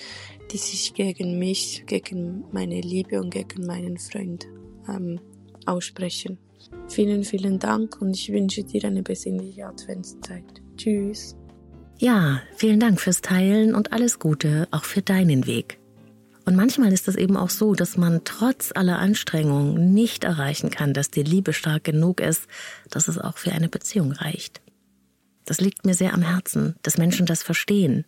[0.52, 4.48] die sich gegen mich, gegen meine Liebe und gegen meinen Freund
[4.88, 5.20] ähm,
[5.66, 6.38] aussprechen.
[6.88, 10.62] Vielen, vielen Dank und ich wünsche dir eine besinnliche Adventszeit.
[10.78, 11.36] Tschüss.
[11.98, 15.80] Ja, vielen Dank fürs Teilen und alles Gute auch für deinen Weg.
[16.46, 20.94] Und manchmal ist es eben auch so, dass man trotz aller Anstrengungen nicht erreichen kann,
[20.94, 22.48] dass die Liebe stark genug ist,
[22.92, 24.62] dass es auch für eine Beziehung reicht.
[25.46, 28.06] Das liegt mir sehr am Herzen, dass Menschen das verstehen.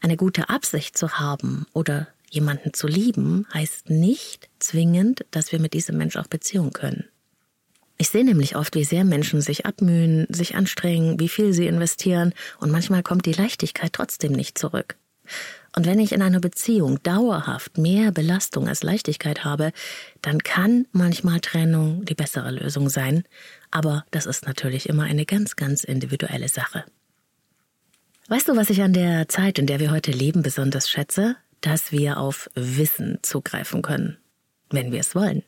[0.00, 5.74] Eine gute Absicht zu haben oder jemanden zu lieben, heißt nicht zwingend, dass wir mit
[5.74, 7.04] diesem Mensch auch Beziehung können.
[7.98, 12.34] Ich sehe nämlich oft, wie sehr Menschen sich abmühen, sich anstrengen, wie viel sie investieren,
[12.60, 14.96] und manchmal kommt die Leichtigkeit trotzdem nicht zurück.
[15.74, 19.72] Und wenn ich in einer Beziehung dauerhaft mehr Belastung als Leichtigkeit habe,
[20.22, 23.24] dann kann manchmal Trennung die bessere Lösung sein,
[23.70, 26.84] aber das ist natürlich immer eine ganz, ganz individuelle Sache.
[28.28, 31.36] Weißt du, was ich an der Zeit, in der wir heute leben, besonders schätze?
[31.60, 34.18] Dass wir auf Wissen zugreifen können,
[34.70, 35.42] wenn wir es wollen.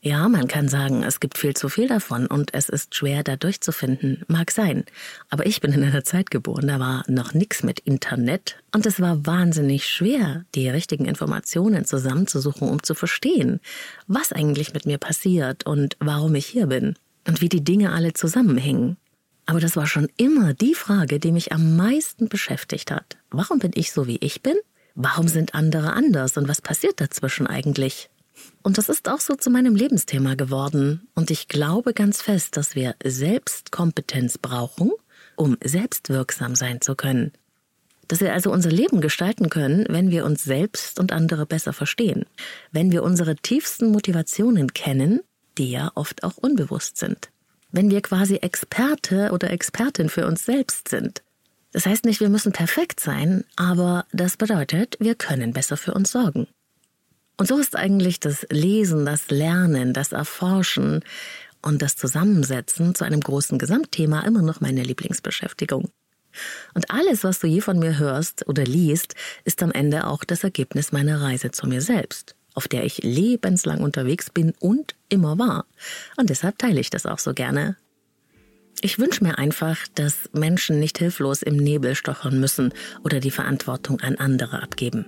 [0.00, 3.34] Ja, man kann sagen, es gibt viel zu viel davon und es ist schwer, da
[3.34, 4.22] durchzufinden.
[4.28, 4.84] Mag sein.
[5.28, 9.00] Aber ich bin in einer Zeit geboren, da war noch nix mit Internet und es
[9.00, 13.58] war wahnsinnig schwer, die richtigen Informationen zusammenzusuchen, um zu verstehen,
[14.06, 16.94] was eigentlich mit mir passiert und warum ich hier bin
[17.26, 18.98] und wie die Dinge alle zusammenhängen.
[19.46, 23.16] Aber das war schon immer die Frage, die mich am meisten beschäftigt hat.
[23.30, 24.54] Warum bin ich so, wie ich bin?
[24.94, 28.10] Warum sind andere anders und was passiert dazwischen eigentlich?
[28.62, 31.08] Und das ist auch so zu meinem Lebensthema geworden.
[31.14, 34.92] Und ich glaube ganz fest, dass wir Selbstkompetenz brauchen,
[35.36, 37.32] um selbstwirksam sein zu können.
[38.08, 42.24] Dass wir also unser Leben gestalten können, wenn wir uns selbst und andere besser verstehen.
[42.72, 45.20] Wenn wir unsere tiefsten Motivationen kennen,
[45.58, 47.30] die ja oft auch unbewusst sind.
[47.70, 51.22] Wenn wir quasi Experte oder Expertin für uns selbst sind.
[51.72, 56.10] Das heißt nicht, wir müssen perfekt sein, aber das bedeutet, wir können besser für uns
[56.10, 56.48] sorgen.
[57.38, 61.04] Und so ist eigentlich das Lesen, das Lernen, das Erforschen
[61.62, 65.88] und das Zusammensetzen zu einem großen Gesamtthema immer noch meine Lieblingsbeschäftigung.
[66.74, 70.44] Und alles, was du je von mir hörst oder liest, ist am Ende auch das
[70.44, 75.64] Ergebnis meiner Reise zu mir selbst, auf der ich lebenslang unterwegs bin und immer war.
[76.16, 77.76] Und deshalb teile ich das auch so gerne.
[78.80, 82.72] Ich wünsche mir einfach, dass Menschen nicht hilflos im Nebel stochern müssen
[83.02, 85.06] oder die Verantwortung an andere abgeben.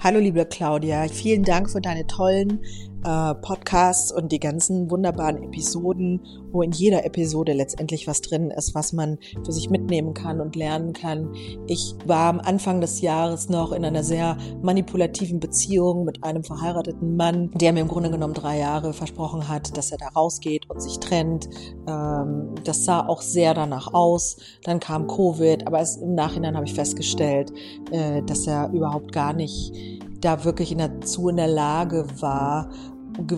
[0.00, 2.60] Hallo liebe Claudia, vielen Dank für deine tollen
[3.04, 8.74] äh, Podcasts und die ganzen wunderbaren Episoden, wo in jeder Episode letztendlich was drin ist,
[8.74, 11.32] was man für sich mitnehmen kann und lernen kann.
[11.66, 17.16] Ich war am Anfang des Jahres noch in einer sehr manipulativen Beziehung mit einem verheirateten
[17.16, 20.82] Mann, der mir im Grunde genommen drei Jahre versprochen hat, dass er da rausgeht und
[20.82, 21.48] sich trennt.
[21.86, 24.36] Ähm, das sah auch sehr danach aus.
[24.64, 27.52] Dann kam Covid, aber es, im Nachhinein habe ich festgestellt,
[27.90, 29.72] äh, dass er überhaupt gar nicht
[30.20, 32.70] da wirklich in dazu in der Lage war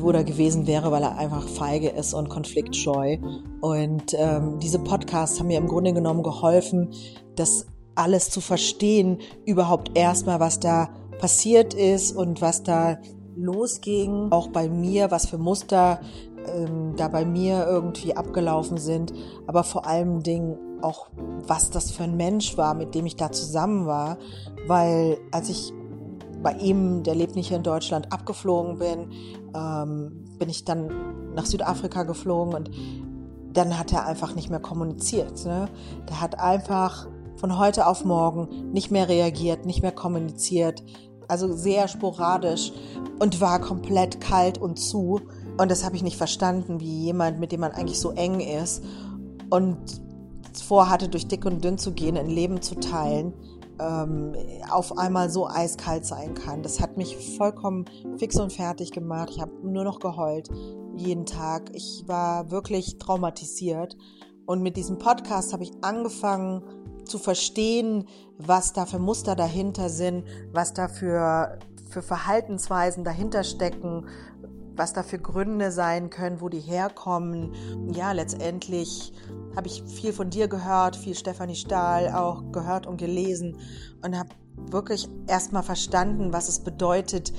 [0.02, 3.18] oder gewesen wäre, weil er einfach feige ist und konfliktscheu.
[3.60, 6.90] Und ähm, diese Podcasts haben mir im Grunde genommen geholfen,
[7.36, 12.98] das alles zu verstehen, überhaupt erstmal, was da passiert ist und was da
[13.36, 16.00] losging, auch bei mir, was für Muster
[16.46, 19.12] ähm, da bei mir irgendwie abgelaufen sind,
[19.46, 21.10] aber vor allem Dingen auch,
[21.46, 24.18] was das für ein Mensch war, mit dem ich da zusammen war,
[24.66, 25.72] weil als ich
[26.42, 29.10] bei ihm, der lebt nicht hier in Deutschland, abgeflogen bin,
[29.54, 32.70] ähm, bin ich dann nach Südafrika geflogen und
[33.52, 35.44] dann hat er einfach nicht mehr kommuniziert.
[35.44, 35.68] Ne?
[36.08, 40.82] Der hat einfach von heute auf morgen nicht mehr reagiert, nicht mehr kommuniziert,
[41.28, 42.72] also sehr sporadisch
[43.18, 45.20] und war komplett kalt und zu.
[45.58, 48.82] Und das habe ich nicht verstanden, wie jemand, mit dem man eigentlich so eng ist
[49.50, 49.78] und
[50.64, 53.32] vorhatte, durch dick und dünn zu gehen, ein Leben zu teilen,
[53.80, 54.34] ähm,
[54.70, 56.62] auf einmal so eiskalt sein kann.
[56.62, 57.86] Das hat mich vollkommen
[58.18, 59.30] fix und fertig gemacht.
[59.30, 60.48] Ich habe nur noch geheult
[60.96, 61.70] jeden Tag.
[61.74, 63.96] Ich war wirklich traumatisiert.
[64.46, 66.62] Und mit diesem Podcast habe ich angefangen
[67.04, 68.06] zu verstehen,
[68.38, 74.06] was da für Muster dahinter sind, was da für, für Verhaltensweisen dahinter stecken,
[74.80, 77.52] was da für Gründe sein können, wo die herkommen.
[77.92, 79.12] Ja, letztendlich
[79.54, 83.58] habe ich viel von dir gehört, viel Stefanie Stahl auch gehört und gelesen
[84.02, 84.30] und habe
[84.70, 87.34] wirklich erstmal verstanden, was es bedeutet,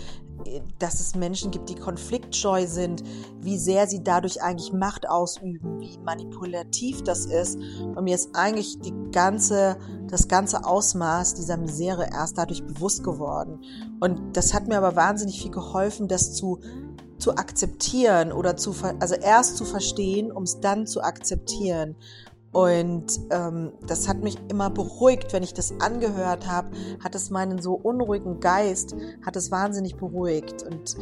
[0.78, 3.04] dass es Menschen gibt, die konfliktscheu sind,
[3.42, 7.58] wie sehr sie dadurch eigentlich Macht ausüben, wie manipulativ das ist.
[7.58, 9.78] Und mir ist eigentlich die ganze,
[10.08, 13.62] das ganze Ausmaß dieser Misere erst dadurch bewusst geworden.
[14.00, 16.60] Und das hat mir aber wahnsinnig viel geholfen, das zu
[17.22, 21.96] zu akzeptieren oder zu, also erst zu verstehen, um es dann zu akzeptieren.
[22.52, 26.70] Und ähm, das hat mich immer beruhigt, wenn ich das angehört habe,
[27.02, 30.64] hat es meinen so unruhigen Geist, hat es wahnsinnig beruhigt.
[30.64, 30.98] Und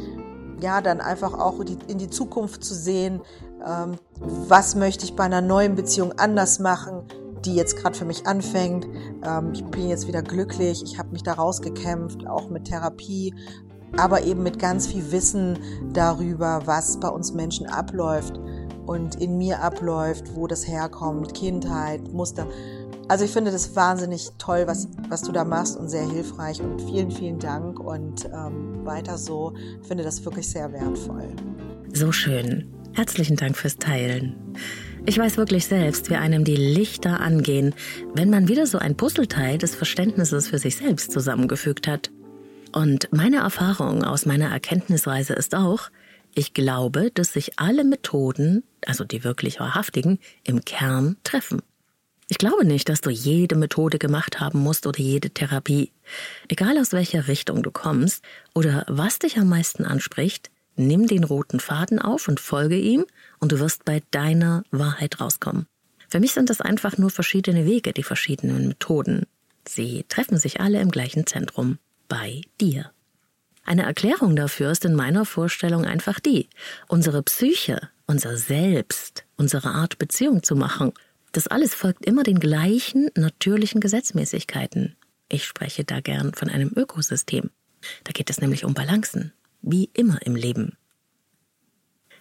[0.60, 3.20] ja, dann einfach auch in die Zukunft zu sehen,
[3.66, 7.02] ähm, was möchte ich bei einer neuen Beziehung anders machen,
[7.44, 8.86] die jetzt gerade für mich anfängt.
[9.24, 13.34] Ähm, ich bin jetzt wieder glücklich, ich habe mich da rausgekämpft, auch mit Therapie,
[13.96, 15.58] aber eben mit ganz viel Wissen
[15.92, 18.38] darüber, was bei uns Menschen abläuft
[18.86, 22.46] und in mir abläuft, wo das herkommt, Kindheit, Muster.
[23.08, 26.80] Also ich finde das wahnsinnig toll, was, was du da machst und sehr hilfreich und
[26.80, 29.52] vielen, vielen Dank und ähm, weiter so.
[29.80, 31.28] Ich finde das wirklich sehr wertvoll.
[31.92, 32.68] So schön.
[32.92, 34.36] Herzlichen Dank fürs Teilen.
[35.06, 37.74] Ich weiß wirklich selbst, wie einem die Lichter angehen,
[38.14, 42.10] wenn man wieder so ein Puzzleteil des Verständnisses für sich selbst zusammengefügt hat.
[42.72, 45.90] Und meine Erfahrung aus meiner Erkenntnisreise ist auch,
[46.34, 51.62] ich glaube, dass sich alle Methoden, also die wirklich wahrhaftigen, im Kern treffen.
[52.28, 55.90] Ich glaube nicht, dass du jede Methode gemacht haben musst oder jede Therapie.
[56.48, 58.22] Egal aus welcher Richtung du kommst
[58.54, 63.04] oder was dich am meisten anspricht, Nimm den roten Faden auf und folge ihm
[63.38, 65.66] und du wirst bei deiner Wahrheit rauskommen.
[66.08, 69.26] Für mich sind das einfach nur verschiedene Wege, die verschiedenen Methoden.
[69.68, 71.78] Sie treffen sich alle im gleichen Zentrum,
[72.10, 72.90] bei dir.
[73.64, 76.50] Eine Erklärung dafür ist in meiner Vorstellung einfach die,
[76.88, 80.92] unsere Psyche, unser Selbst, unsere Art Beziehung zu machen,
[81.32, 84.96] das alles folgt immer den gleichen natürlichen Gesetzmäßigkeiten.
[85.28, 87.50] Ich spreche da gern von einem Ökosystem.
[88.04, 90.76] Da geht es nämlich um Balancen, wie immer im Leben.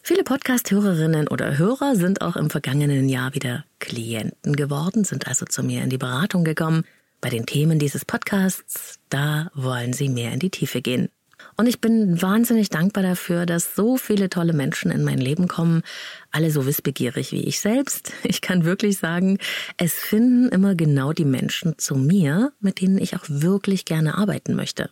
[0.04, 5.64] Viele Podcast-Hörerinnen oder Hörer sind auch im vergangenen Jahr wieder Klienten geworden, sind also zu
[5.64, 6.86] mir in die Beratung gekommen.
[7.22, 11.10] Bei den Themen dieses Podcasts, da wollen sie mehr in die Tiefe gehen.
[11.58, 15.84] Und ich bin wahnsinnig dankbar dafür, dass so viele tolle Menschen in mein Leben kommen,
[16.32, 18.14] alle so wissbegierig wie ich selbst.
[18.24, 19.38] Ich kann wirklich sagen,
[19.78, 24.56] es finden immer genau die Menschen zu mir, mit denen ich auch wirklich gerne arbeiten
[24.56, 24.90] möchte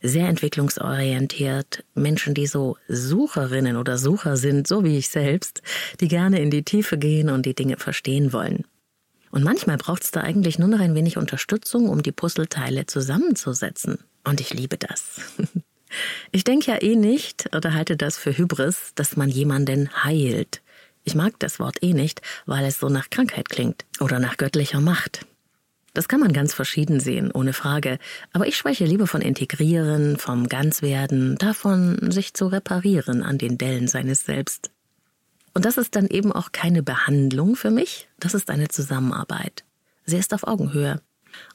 [0.00, 5.60] sehr entwicklungsorientiert, Menschen, die so Sucherinnen oder Sucher sind, so wie ich selbst,
[6.00, 8.64] die gerne in die Tiefe gehen und die Dinge verstehen wollen.
[9.30, 13.98] Und manchmal braucht es da eigentlich nur noch ein wenig Unterstützung, um die Puzzleteile zusammenzusetzen.
[14.24, 15.20] Und ich liebe das.
[16.32, 20.60] Ich denke ja eh nicht oder halte das für Hybris, dass man jemanden heilt.
[21.04, 24.82] Ich mag das Wort eh nicht, weil es so nach Krankheit klingt oder nach göttlicher
[24.82, 25.24] Macht.
[25.94, 27.98] Das kann man ganz verschieden sehen, ohne Frage.
[28.32, 33.88] Aber ich spreche lieber von Integrieren, vom Ganzwerden, davon, sich zu reparieren an den Dellen
[33.88, 34.70] seines Selbst.
[35.58, 39.64] Und das ist dann eben auch keine Behandlung für mich, das ist eine Zusammenarbeit.
[40.06, 41.00] Sie ist auf Augenhöhe.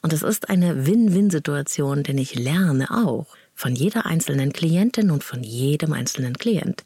[0.02, 5.42] Und es ist eine Win-Win-Situation, denn ich lerne auch von jeder einzelnen Klientin und von
[5.42, 6.84] jedem einzelnen Klient.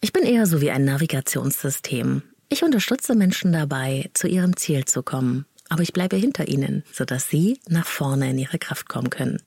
[0.00, 2.22] Ich bin eher so wie ein Navigationssystem.
[2.48, 7.28] Ich unterstütze Menschen dabei, zu ihrem Ziel zu kommen, aber ich bleibe hinter ihnen, sodass
[7.28, 9.42] sie nach vorne in ihre Kraft kommen können.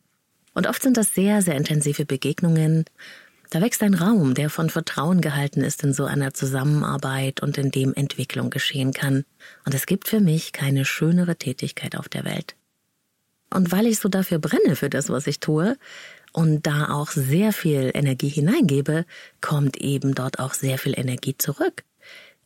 [0.53, 2.85] Und oft sind das sehr, sehr intensive Begegnungen.
[3.51, 7.71] Da wächst ein Raum, der von Vertrauen gehalten ist in so einer Zusammenarbeit und in
[7.71, 9.25] dem Entwicklung geschehen kann.
[9.65, 12.55] Und es gibt für mich keine schönere Tätigkeit auf der Welt.
[13.51, 15.77] Und weil ich so dafür brenne für das, was ich tue,
[16.31, 19.05] und da auch sehr viel Energie hineingebe,
[19.41, 21.83] kommt eben dort auch sehr viel Energie zurück.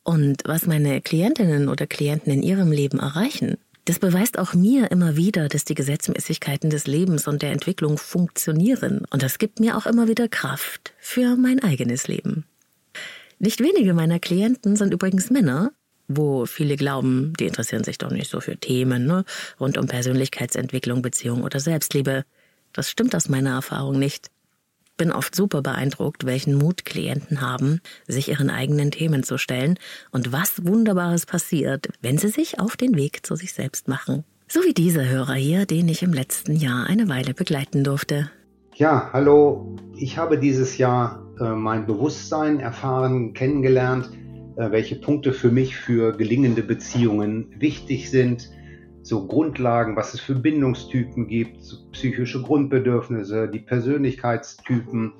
[0.02, 5.16] Und was meine Klientinnen oder Klienten in ihrem Leben erreichen, das beweist auch mir immer
[5.16, 9.02] wieder, dass die Gesetzmäßigkeiten des Lebens und der Entwicklung funktionieren.
[9.10, 12.46] Und das gibt mir auch immer wieder Kraft für mein eigenes Leben.
[13.38, 15.72] Nicht wenige meiner Klienten sind übrigens Männer,
[16.08, 19.24] wo viele glauben, die interessieren sich doch nicht so für Themen ne,
[19.60, 22.24] rund um Persönlichkeitsentwicklung, Beziehung oder Selbstliebe.
[22.72, 24.30] Das stimmt aus meiner Erfahrung nicht
[24.96, 29.78] bin oft super beeindruckt, welchen Mut Klienten haben, sich ihren eigenen Themen zu stellen
[30.10, 34.24] und was Wunderbares passiert, wenn sie sich auf den Weg zu sich selbst machen.
[34.46, 38.30] So wie dieser Hörer hier, den ich im letzten Jahr eine Weile begleiten durfte.
[38.74, 39.76] Ja, hallo.
[39.96, 44.10] Ich habe dieses Jahr äh, mein Bewusstsein erfahren, kennengelernt,
[44.56, 48.50] äh, welche Punkte für mich für gelingende Beziehungen wichtig sind
[49.04, 51.60] so Grundlagen, was es für Bindungstypen gibt,
[51.92, 55.12] psychische Grundbedürfnisse, die Persönlichkeitstypen,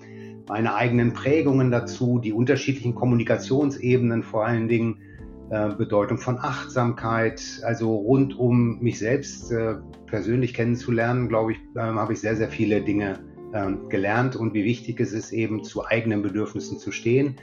[0.48, 5.02] meine eigenen Prägungen dazu, die unterschiedlichen Kommunikationsebenen, vor allen Dingen
[5.50, 9.74] äh, Bedeutung von Achtsamkeit, also rund um mich selbst äh,
[10.06, 13.18] persönlich kennenzulernen, glaube ich, äh, habe ich sehr, sehr viele Dinge
[13.52, 17.36] ähm, gelernt und wie wichtig es ist, eben zu eigenen Bedürfnissen zu stehen,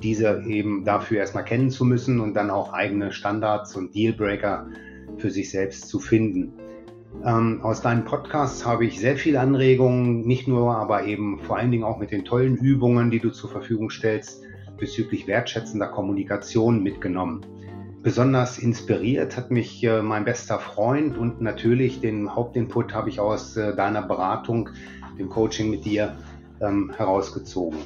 [0.00, 4.68] diese eben dafür erstmal kennen zu müssen und dann auch eigene Standards und Dealbreaker
[5.16, 6.52] für sich selbst zu finden.
[7.24, 11.70] Ähm, aus deinen Podcasts habe ich sehr viele Anregungen, nicht nur, aber eben vor allen
[11.70, 14.42] Dingen auch mit den tollen Übungen, die du zur Verfügung stellst,
[14.76, 17.40] bezüglich wertschätzender Kommunikation mitgenommen.
[18.02, 23.56] Besonders inspiriert hat mich äh, mein bester Freund und natürlich den Hauptinput habe ich aus
[23.56, 24.70] äh, deiner Beratung,
[25.18, 26.16] dem Coaching mit dir
[26.60, 27.78] ähm, herausgezogen.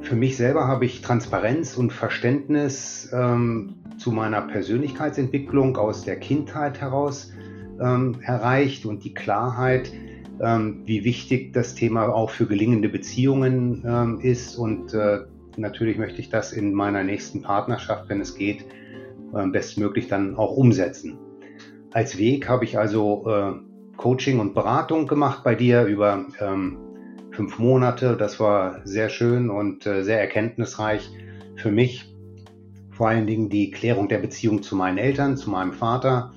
[0.00, 6.80] Für mich selber habe ich Transparenz und Verständnis ähm, zu meiner Persönlichkeitsentwicklung aus der Kindheit
[6.80, 7.32] heraus
[7.80, 9.92] ähm, erreicht und die Klarheit,
[10.40, 14.56] ähm, wie wichtig das Thema auch für gelingende Beziehungen ähm, ist.
[14.56, 15.20] Und äh,
[15.56, 18.64] natürlich möchte ich das in meiner nächsten Partnerschaft, wenn es geht,
[19.34, 21.18] äh, bestmöglich dann auch umsetzen.
[21.92, 23.52] Als Weg habe ich also äh,
[23.96, 26.78] Coaching und Beratung gemacht bei dir über ähm,
[27.38, 28.16] fünf Monate.
[28.16, 31.08] Das war sehr schön und äh, sehr erkenntnisreich
[31.54, 32.12] für mich.
[32.90, 36.32] Vor allen Dingen die Klärung der Beziehung zu meinen Eltern, zu meinem Vater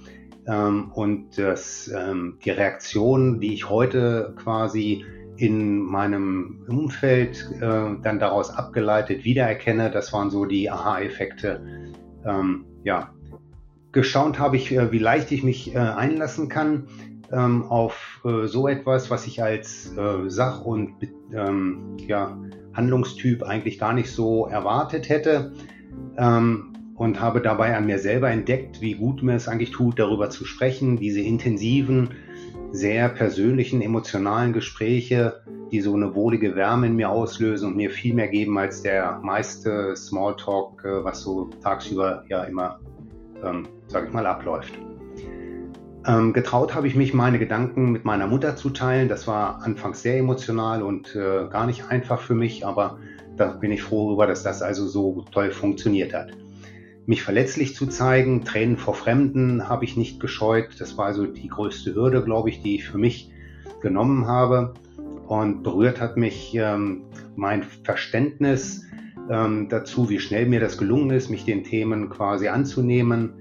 [0.47, 5.03] ähm, und das, ähm, die Reaktion, die ich heute quasi
[5.37, 7.59] in meinem Umfeld äh,
[8.03, 9.89] dann daraus abgeleitet wiedererkenne.
[9.89, 11.65] Das waren so die Aha-Effekte.
[12.23, 13.11] Ähm, ja,
[13.91, 16.89] gestaunt habe ich, äh, wie leicht ich mich einlassen kann
[17.33, 20.93] ähm, auf äh, so etwas, was ich als äh, Sach- und
[21.33, 22.37] ähm, ja,
[22.73, 25.53] Handlungstyp eigentlich gar nicht so erwartet hätte.
[26.17, 26.71] Ähm,
[27.01, 30.45] und habe dabei an mir selber entdeckt, wie gut mir es eigentlich tut, darüber zu
[30.45, 32.09] sprechen, diese intensiven,
[32.71, 38.13] sehr persönlichen, emotionalen Gespräche, die so eine wohlige Wärme in mir auslösen und mir viel
[38.13, 42.79] mehr geben als der meiste Smalltalk, äh, was so tagsüber ja immer,
[43.43, 44.73] ähm, sage ich mal, abläuft.
[46.07, 49.07] Ähm, getraut habe ich mich, meine Gedanken mit meiner Mutter zu teilen.
[49.07, 52.97] Das war anfangs sehr emotional und äh, gar nicht einfach für mich, aber
[53.37, 56.31] da bin ich froh darüber, dass das also so toll funktioniert hat.
[57.05, 60.69] Mich verletzlich zu zeigen, Tränen vor Fremden habe ich nicht gescheut.
[60.79, 63.31] Das war also die größte Hürde, glaube ich, die ich für mich
[63.81, 64.73] genommen habe.
[65.27, 67.03] Und berührt hat mich ähm,
[67.35, 68.85] mein Verständnis
[69.29, 73.33] ähm, dazu, wie schnell mir das gelungen ist, mich den Themen quasi anzunehmen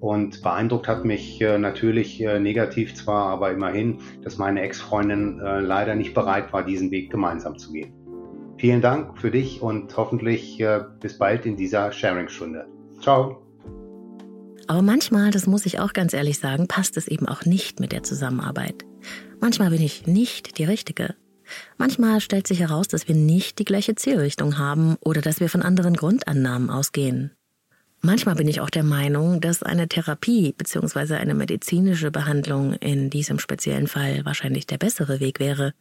[0.00, 5.60] und beeindruckt hat mich äh, natürlich äh, negativ zwar, aber immerhin, dass meine Ex-Freundin äh,
[5.60, 7.92] leider nicht bereit war, diesen Weg gemeinsam zu gehen.
[8.58, 12.66] Vielen Dank für dich und hoffentlich äh, bis bald in dieser Sharing-Stunde.
[13.00, 13.42] Ciao.
[14.66, 17.92] Aber manchmal, das muss ich auch ganz ehrlich sagen, passt es eben auch nicht mit
[17.92, 18.84] der Zusammenarbeit.
[19.40, 21.14] Manchmal bin ich nicht die Richtige.
[21.78, 25.62] Manchmal stellt sich heraus, dass wir nicht die gleiche Zielrichtung haben oder dass wir von
[25.62, 27.37] anderen Grundannahmen ausgehen.
[28.00, 31.14] Manchmal bin ich auch der Meinung, dass eine Therapie bzw.
[31.14, 35.74] eine medizinische Behandlung in diesem speziellen Fall wahrscheinlich der bessere Weg wäre.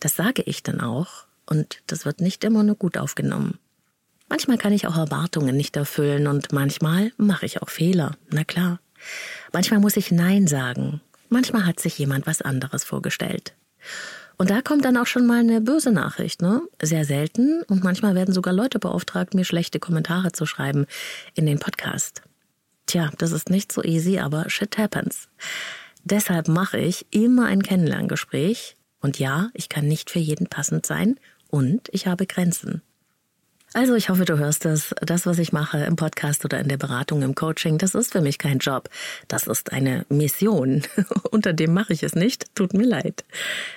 [0.00, 3.58] Das sage ich dann auch und das wird nicht immer nur gut aufgenommen.
[4.28, 8.80] Manchmal kann ich auch Erwartungen nicht erfüllen und manchmal mache ich auch Fehler, na klar.
[9.52, 13.54] Manchmal muss ich Nein sagen, manchmal hat sich jemand was anderes vorgestellt.
[14.38, 16.62] Und da kommt dann auch schon mal eine böse Nachricht, ne?
[16.82, 20.86] Sehr selten und manchmal werden sogar Leute beauftragt, mir schlechte Kommentare zu schreiben
[21.34, 22.22] in den Podcast.
[22.84, 25.28] Tja, das ist nicht so easy, aber shit happens.
[26.04, 31.18] Deshalb mache ich immer ein Kennenlerngespräch und ja, ich kann nicht für jeden passend sein
[31.48, 32.82] und ich habe Grenzen.
[33.76, 34.94] Also ich hoffe, du hörst es.
[35.02, 38.22] Das, was ich mache im Podcast oder in der Beratung, im Coaching, das ist für
[38.22, 38.88] mich kein Job.
[39.28, 40.80] Das ist eine Mission.
[41.30, 42.54] Unter dem mache ich es nicht.
[42.54, 43.26] Tut mir leid.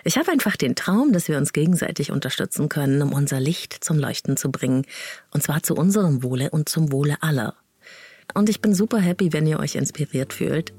[0.05, 3.99] Ich habe einfach den Traum, dass wir uns gegenseitig unterstützen können, um unser Licht zum
[3.99, 4.85] Leuchten zu bringen.
[5.33, 7.55] Und zwar zu unserem Wohle und zum Wohle aller.
[8.33, 10.71] Und ich bin super happy, wenn ihr euch inspiriert fühlt.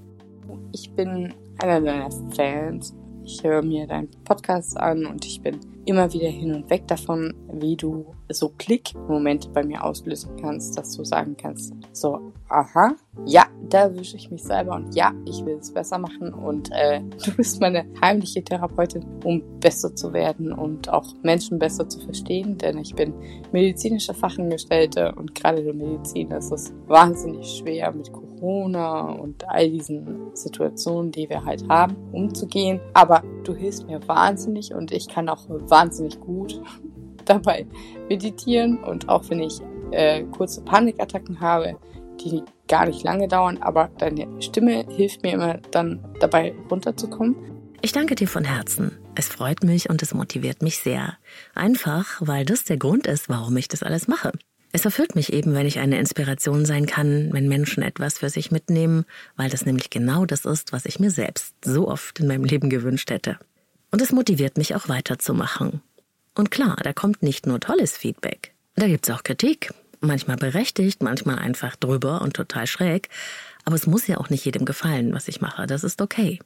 [0.73, 2.95] Ich bin einer deiner Fans.
[3.27, 5.61] Ich höre mir deinen Podcast an und ich bin
[5.91, 10.97] immer wieder hin und weg davon, wie du so Klick-Momente bei mir auslösen kannst, dass
[10.97, 12.95] du sagen kannst, so, aha,
[13.27, 17.01] ja, da erwische ich mich selber und ja, ich will es besser machen und äh,
[17.25, 22.57] du bist meine heimliche Therapeutin, um besser zu werden und auch Menschen besser zu verstehen,
[22.57, 23.13] denn ich bin
[23.51, 29.71] medizinische Fachangestellte und gerade in der Medizin ist es wahnsinnig schwer mit Corona und all
[29.71, 32.81] diesen Situationen, die wir halt haben, umzugehen.
[32.95, 35.80] Aber du hilfst mir wahnsinnig und ich kann auch wahnsinnig
[36.21, 36.61] gut
[37.25, 37.67] dabei
[38.09, 39.61] meditieren und auch wenn ich
[39.93, 41.77] äh, kurze Panikattacken habe,
[42.21, 47.37] die gar nicht lange dauern, aber deine Stimme hilft mir immer dann dabei runterzukommen.
[47.83, 48.99] Ich danke dir von Herzen.
[49.15, 51.17] Es freut mich und es motiviert mich sehr.
[51.55, 54.33] Einfach, weil das der Grund ist, warum ich das alles mache.
[54.73, 58.53] Es erfüllt mich eben, wenn ich eine Inspiration sein kann, wenn Menschen etwas für sich
[58.53, 59.05] mitnehmen,
[59.37, 62.71] weil das nämlich genau das ist, was ich mir selbst so oft in meinem Leben
[62.71, 63.39] gewünscht hätte.
[63.91, 65.83] Und es motiviert mich auch weiterzumachen.
[66.35, 68.53] Und klar, da kommt nicht nur tolles Feedback.
[68.77, 69.75] Da gibt's auch Kritik.
[70.01, 73.09] Manchmal berechtigt, manchmal einfach drüber und total schräg.
[73.65, 75.67] Aber es muss ja auch nicht jedem gefallen, was ich mache.
[75.67, 76.39] Das ist okay.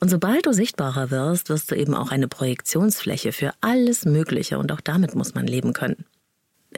[0.00, 4.72] Und sobald du sichtbarer wirst, wirst du eben auch eine Projektionsfläche für alles Mögliche und
[4.72, 6.06] auch damit muss man leben können.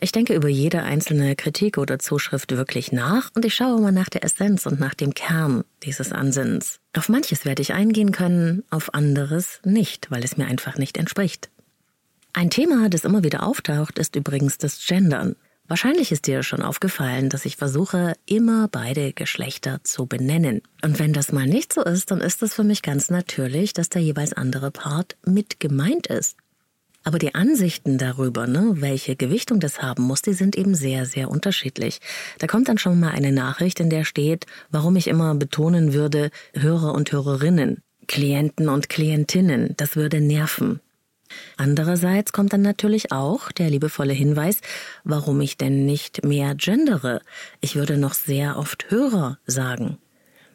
[0.00, 4.08] Ich denke über jede einzelne Kritik oder Zuschrift wirklich nach und ich schaue mal nach
[4.08, 6.80] der Essenz und nach dem Kern dieses Ansinnens.
[6.96, 11.50] Auf manches werde ich eingehen können, auf anderes nicht, weil es mir einfach nicht entspricht.
[12.32, 15.36] Ein Thema, das immer wieder auftaucht, ist übrigens das Gendern.
[15.66, 20.60] Wahrscheinlich ist dir schon aufgefallen, dass ich versuche, immer beide Geschlechter zu benennen.
[20.82, 23.88] Und wenn das mal nicht so ist, dann ist es für mich ganz natürlich, dass
[23.88, 26.36] der jeweils andere Part mit gemeint ist.
[27.04, 31.30] Aber die Ansichten darüber, ne, welche Gewichtung das haben muss, die sind eben sehr, sehr
[31.30, 32.00] unterschiedlich.
[32.38, 36.30] Da kommt dann schon mal eine Nachricht, in der steht, warum ich immer betonen würde,
[36.54, 40.80] Hörer und Hörerinnen, Klienten und Klientinnen, das würde nerven.
[41.56, 44.60] Andererseits kommt dann natürlich auch der liebevolle Hinweis,
[45.04, 47.20] warum ich denn nicht mehr gendere.
[47.60, 49.98] Ich würde noch sehr oft Hörer sagen.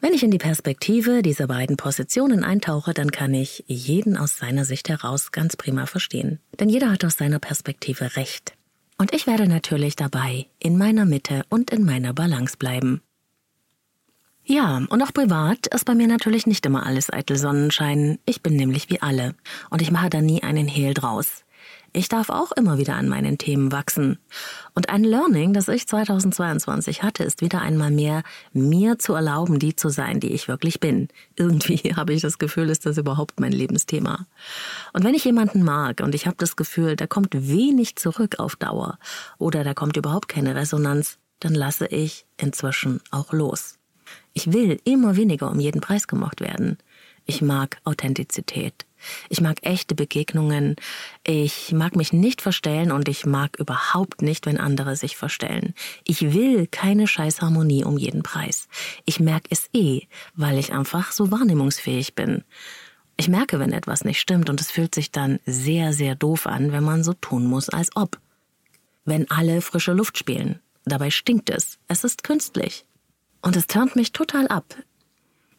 [0.02, 4.64] Wenn ich in die Perspektive dieser beiden Positionen eintauche, dann kann ich jeden aus seiner
[4.64, 6.40] Sicht heraus ganz prima verstehen.
[6.58, 8.54] Denn jeder hat aus seiner Perspektive recht.
[8.96, 13.02] Und ich werde natürlich dabei in meiner Mitte und in meiner Balance bleiben.
[14.42, 18.18] Ja, und auch privat ist bei mir natürlich nicht immer alles eitel Sonnenschein.
[18.24, 19.34] Ich bin nämlich wie alle.
[19.68, 21.44] Und ich mache da nie einen Hehl draus.
[21.92, 24.18] Ich darf auch immer wieder an meinen Themen wachsen.
[24.74, 28.22] Und ein Learning, das ich 2022 hatte, ist wieder einmal mehr,
[28.52, 31.08] mir zu erlauben, die zu sein, die ich wirklich bin.
[31.34, 34.26] Irgendwie habe ich das Gefühl, ist das überhaupt mein Lebensthema.
[34.92, 38.54] Und wenn ich jemanden mag und ich habe das Gefühl, da kommt wenig zurück auf
[38.54, 38.98] Dauer
[39.38, 43.78] oder da kommt überhaupt keine Resonanz, dann lasse ich inzwischen auch los.
[44.32, 46.78] Ich will immer weniger um jeden Preis gemocht werden.
[47.24, 48.86] Ich mag Authentizität.
[49.28, 50.76] Ich mag echte Begegnungen.
[51.24, 55.74] Ich mag mich nicht verstellen und ich mag überhaupt nicht, wenn andere sich verstellen.
[56.04, 58.68] Ich will keine Scheißharmonie um jeden Preis.
[59.04, 60.02] Ich merke es eh,
[60.34, 62.44] weil ich einfach so wahrnehmungsfähig bin.
[63.16, 66.72] Ich merke, wenn etwas nicht stimmt und es fühlt sich dann sehr, sehr doof an,
[66.72, 68.18] wenn man so tun muss, als ob.
[69.04, 70.60] Wenn alle frische Luft spielen.
[70.84, 71.78] Dabei stinkt es.
[71.86, 72.86] Es ist künstlich.
[73.42, 74.74] Und es turnt mich total ab.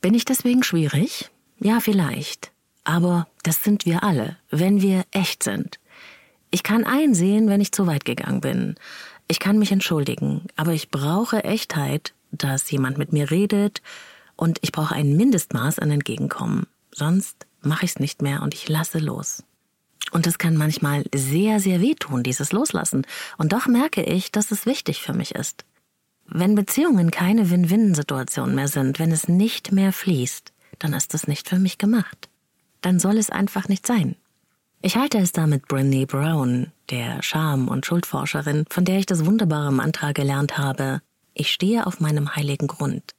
[0.02, 1.30] Bin ich deswegen schwierig?
[1.60, 2.51] Ja, vielleicht.
[2.84, 5.80] Aber das sind wir alle, wenn wir echt sind.
[6.50, 8.76] Ich kann einsehen, wenn ich zu weit gegangen bin.
[9.28, 13.82] Ich kann mich entschuldigen, aber ich brauche Echtheit, dass jemand mit mir redet
[14.36, 16.68] und ich brauche ein Mindestmaß an Entgegenkommen.
[16.92, 19.44] Sonst mache ich es nicht mehr und ich lasse los.
[20.12, 23.06] Und es kann manchmal sehr, sehr wehtun, dieses Loslassen.
[23.38, 25.64] Und doch merke ich, dass es wichtig für mich ist.
[26.26, 31.48] Wenn Beziehungen keine Win-Win-Situation mehr sind, wenn es nicht mehr fließt, dann ist es nicht
[31.48, 32.31] für mich gemacht.
[32.82, 34.16] Dann soll es einfach nicht sein.
[34.82, 39.26] Ich halte es da mit Brené Brown, der Scham- und Schuldforscherin, von der ich das
[39.26, 41.02] wunderbare Mantra gelernt habe.
[41.34, 43.14] Ich stehe auf meinem heiligen Grund.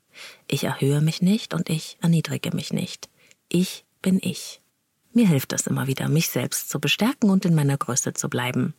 [0.49, 3.09] Ich erhöhe mich nicht und ich erniedrige mich nicht.
[3.49, 4.61] Ich bin ich.
[5.13, 8.75] Mir hilft es immer wieder, mich selbst zu bestärken und in meiner Größe zu bleiben.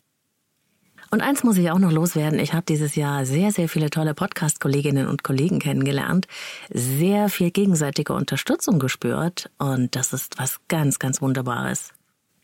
[1.13, 2.39] Und eins muss ich auch noch loswerden.
[2.39, 6.25] Ich habe dieses Jahr sehr, sehr viele tolle Podcast-Kolleginnen und Kollegen kennengelernt,
[6.71, 11.89] sehr viel gegenseitige Unterstützung gespürt und das ist was ganz, ganz Wunderbares.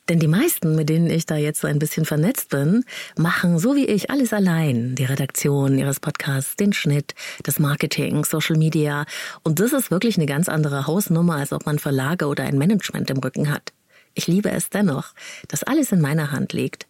[0.08, 2.84] Denn die meisten, mit denen ich da jetzt so ein bisschen vernetzt bin,
[3.18, 4.94] machen so wie ich alles allein.
[4.94, 9.06] Die Redaktion ihres Podcasts, den Schnitt, das Marketing, Social Media.
[9.42, 13.10] Und das ist wirklich eine ganz andere Hausnummer, als ob man Verlage oder ein Management
[13.10, 13.74] im Rücken hat.
[14.14, 15.14] Ich liebe es dennoch,
[15.48, 16.88] dass alles in meiner Hand liegt.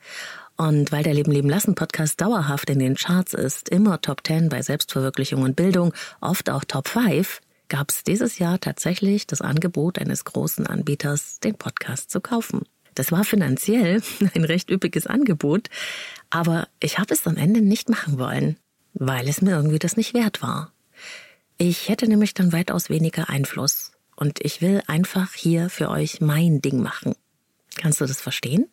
[0.59, 4.49] Und weil der Leben leben lassen Podcast dauerhaft in den Charts ist, immer Top 10
[4.49, 7.39] bei Selbstverwirklichung und Bildung, oft auch Top 5,
[7.69, 12.63] gab es dieses Jahr tatsächlich das Angebot eines großen Anbieters, den Podcast zu kaufen.
[12.93, 14.01] Das war finanziell
[14.35, 15.69] ein recht üppiges Angebot,
[16.29, 18.57] aber ich habe es am Ende nicht machen wollen,
[18.93, 20.73] weil es mir irgendwie das nicht wert war.
[21.57, 26.59] Ich hätte nämlich dann weitaus weniger Einfluss und ich will einfach hier für euch mein
[26.59, 27.15] Ding machen.
[27.77, 28.67] Kannst du das verstehen?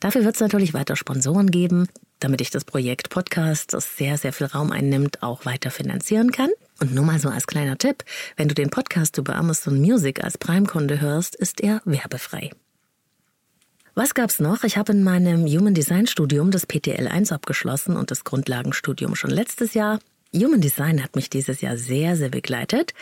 [0.00, 1.88] Dafür wird es natürlich weiter Sponsoren geben,
[2.20, 6.50] damit ich das Projekt Podcast, das sehr, sehr viel Raum einnimmt, auch weiter finanzieren kann.
[6.80, 8.04] Und nur mal so als kleiner Tipp,
[8.36, 12.50] wenn du den Podcast über Amazon Music als Prime-Kunde hörst, ist er werbefrei.
[13.94, 14.62] Was gab's noch?
[14.62, 19.30] Ich habe in meinem Human Design Studium das PTL 1 abgeschlossen und das Grundlagenstudium schon
[19.30, 20.00] letztes Jahr.
[20.34, 22.92] Human Design hat mich dieses Jahr sehr, sehr begleitet.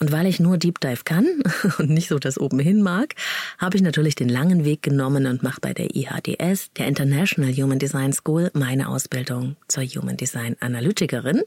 [0.00, 1.26] Und weil ich nur Deep Dive kann
[1.78, 3.14] und nicht so das oben hin mag,
[3.58, 7.78] habe ich natürlich den langen Weg genommen und mache bei der IHDS, der International Human
[7.78, 11.42] Design School, meine Ausbildung zur Human Design Analytikerin.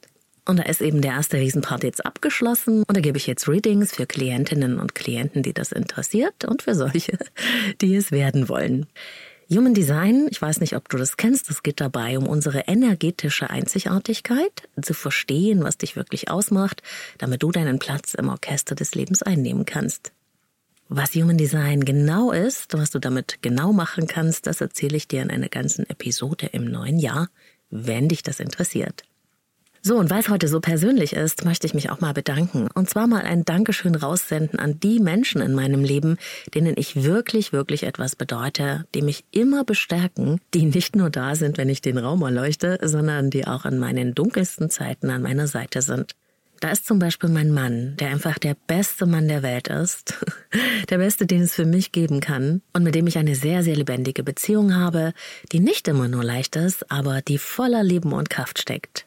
[0.45, 3.95] Und da ist eben der erste Riesenpart jetzt abgeschlossen und da gebe ich jetzt Readings
[3.95, 7.17] für Klientinnen und Klienten, die das interessiert und für solche,
[7.81, 8.85] die es werden wollen.
[9.49, 13.49] Human Design, ich weiß nicht, ob du das kennst, es geht dabei um unsere energetische
[13.49, 16.81] Einzigartigkeit, zu verstehen, was dich wirklich ausmacht,
[17.17, 20.11] damit du deinen Platz im Orchester des Lebens einnehmen kannst.
[20.89, 25.21] Was Human Design genau ist, was du damit genau machen kannst, das erzähle ich dir
[25.21, 27.29] in einer ganzen Episode im neuen Jahr,
[27.69, 29.03] wenn dich das interessiert.
[29.85, 32.69] So, und weil es heute so persönlich ist, möchte ich mich auch mal bedanken.
[32.73, 36.17] Und zwar mal ein Dankeschön raussenden an die Menschen in meinem Leben,
[36.55, 41.57] denen ich wirklich, wirklich etwas bedeute, die mich immer bestärken, die nicht nur da sind,
[41.57, 45.81] wenn ich den Raum erleuchte, sondern die auch in meinen dunkelsten Zeiten an meiner Seite
[45.81, 46.13] sind.
[46.61, 50.13] Da ist zum Beispiel mein Mann, der einfach der beste Mann der Welt ist,
[50.89, 53.75] der beste, den es für mich geben kann und mit dem ich eine sehr, sehr
[53.75, 55.11] lebendige Beziehung habe,
[55.51, 59.05] die nicht immer nur leicht ist, aber die voller Leben und Kraft steckt.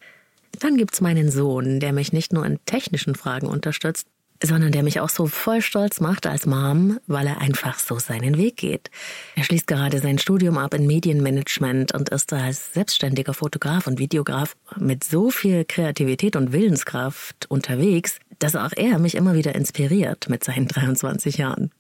[0.61, 4.07] Dann gibt's meinen Sohn, der mich nicht nur in technischen Fragen unterstützt,
[4.43, 8.37] sondern der mich auch so voll stolz macht als Mom, weil er einfach so seinen
[8.37, 8.91] Weg geht.
[9.35, 14.57] Er schließt gerade sein Studium ab in Medienmanagement und ist als selbstständiger Fotograf und Videograf
[14.79, 20.45] mit so viel Kreativität und Willenskraft unterwegs, dass auch er mich immer wieder inspiriert mit
[20.45, 21.71] seinen 23 Jahren.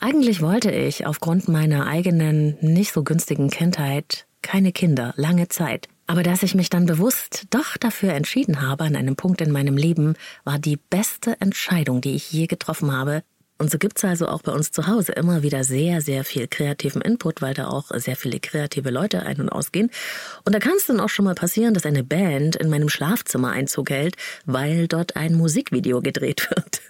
[0.00, 5.88] Eigentlich wollte ich aufgrund meiner eigenen nicht so günstigen Kindheit keine Kinder lange Zeit.
[6.12, 9.78] Aber dass ich mich dann bewusst doch dafür entschieden habe, an einem Punkt in meinem
[9.78, 10.12] Leben,
[10.44, 13.22] war die beste Entscheidung, die ich je getroffen habe,
[13.62, 17.00] und so gibt's also auch bei uns zu Hause immer wieder sehr, sehr viel kreativen
[17.00, 19.88] Input, weil da auch sehr viele kreative Leute ein- und ausgehen.
[20.44, 23.52] Und da kann es dann auch schon mal passieren, dass eine Band in meinem Schlafzimmer
[23.52, 26.80] Einzug hält, weil dort ein Musikvideo gedreht wird.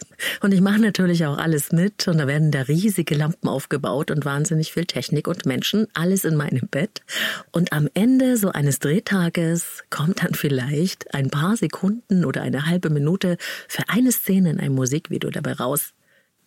[0.40, 4.24] Und ich mache natürlich auch alles mit und da werden da riesige Lampen aufgebaut und
[4.24, 7.02] wahnsinnig viel Technik und Menschen, alles in meinem Bett.
[7.50, 12.88] Und am Ende so eines Drehtages kommt dann vielleicht ein paar Sekunden oder eine halbe
[12.88, 13.36] Minute
[13.68, 15.92] für eine Szene in einem Musikvideo dabei raus.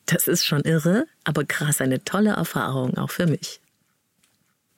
[0.06, 3.60] Das ist schon irre, aber krass, eine tolle Erfahrung auch für mich.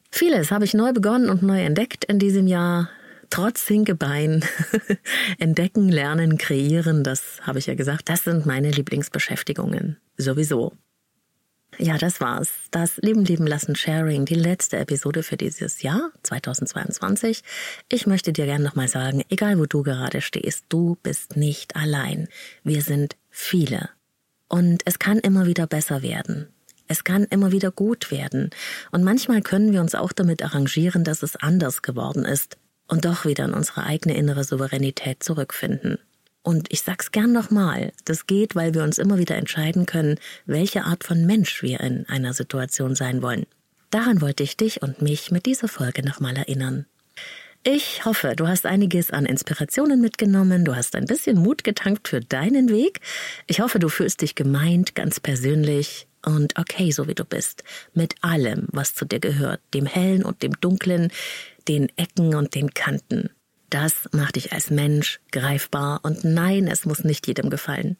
[0.10, 2.90] Vieles habe ich neu begonnen und neu entdeckt in diesem Jahr.
[3.30, 4.46] Trotz Hinkebein.
[5.38, 9.98] Entdecken, lernen, kreieren, das habe ich ja gesagt, das sind meine Lieblingsbeschäftigungen.
[10.18, 10.74] Sowieso.
[11.78, 12.50] Ja, das war's.
[12.72, 17.44] Das Leben lieben lassen Sharing, die letzte Episode für dieses Jahr 2022.
[17.90, 22.30] Ich möchte dir gerne nochmal sagen, egal wo du gerade stehst, du bist nicht allein.
[22.64, 23.90] Wir sind viele.
[24.48, 26.48] Und es kann immer wieder besser werden.
[26.88, 28.50] Es kann immer wieder gut werden.
[28.92, 33.26] Und manchmal können wir uns auch damit arrangieren, dass es anders geworden ist und doch
[33.26, 36.00] wieder in unsere eigene innere Souveränität zurückfinden.
[36.44, 40.86] Und ich sag's gern nochmal, das geht, weil wir uns immer wieder entscheiden können, welche
[40.86, 43.46] Art von Mensch wir in einer Situation sein wollen.
[43.90, 46.86] Daran wollte ich dich und mich mit dieser Folge nochmal erinnern.
[47.64, 52.22] Ich hoffe, du hast einiges an Inspirationen mitgenommen, du hast ein bisschen Mut getankt für
[52.22, 53.02] deinen Weg.
[53.46, 58.16] Ich hoffe, du fühlst dich gemeint, ganz persönlich und okay, so wie du bist, mit
[58.22, 61.12] allem, was zu dir gehört, dem Hellen und dem Dunklen,
[61.68, 63.30] den Ecken und den Kanten.
[63.70, 67.98] Das macht dich als Mensch greifbar und nein, es muss nicht jedem gefallen.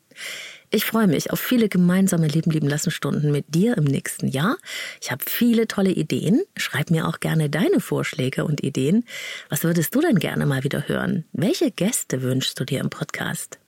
[0.70, 4.58] Ich freue mich auf viele gemeinsame Leben lieben lassen Stunden mit dir im nächsten Jahr.
[5.02, 6.42] Ich habe viele tolle Ideen.
[6.56, 9.04] Schreib mir auch gerne deine Vorschläge und Ideen.
[9.50, 11.26] Was würdest du denn gerne mal wieder hören?
[11.34, 13.60] Welche Gäste wünschst du dir im Podcast?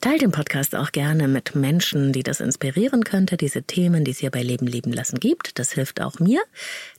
[0.00, 4.18] Teil den Podcast auch gerne mit Menschen, die das inspirieren könnte, diese Themen, die es
[4.18, 5.58] hier bei Leben lieben lassen gibt.
[5.58, 6.42] Das hilft auch mir,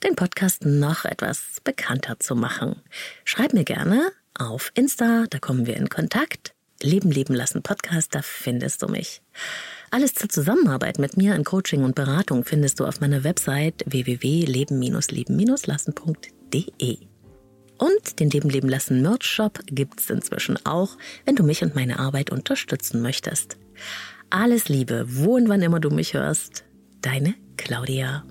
[0.02, 2.82] den Podcast noch etwas bekannter zu machen.
[3.24, 4.10] Schreib mir gerne
[4.40, 6.54] auf Insta, da kommen wir in Kontakt.
[6.82, 9.22] Leben leben lassen Podcast, da findest du mich.
[9.90, 15.56] Alles zur Zusammenarbeit mit mir in Coaching und Beratung findest du auf meiner Website www.leben-leben
[15.66, 16.98] lassen.de.
[17.78, 21.98] Und den Leben leben lassen Merch Shop gibt's inzwischen auch, wenn du mich und meine
[21.98, 23.56] Arbeit unterstützen möchtest.
[24.30, 26.64] Alles Liebe, wo und wann immer du mich hörst.
[27.00, 28.24] Deine Claudia.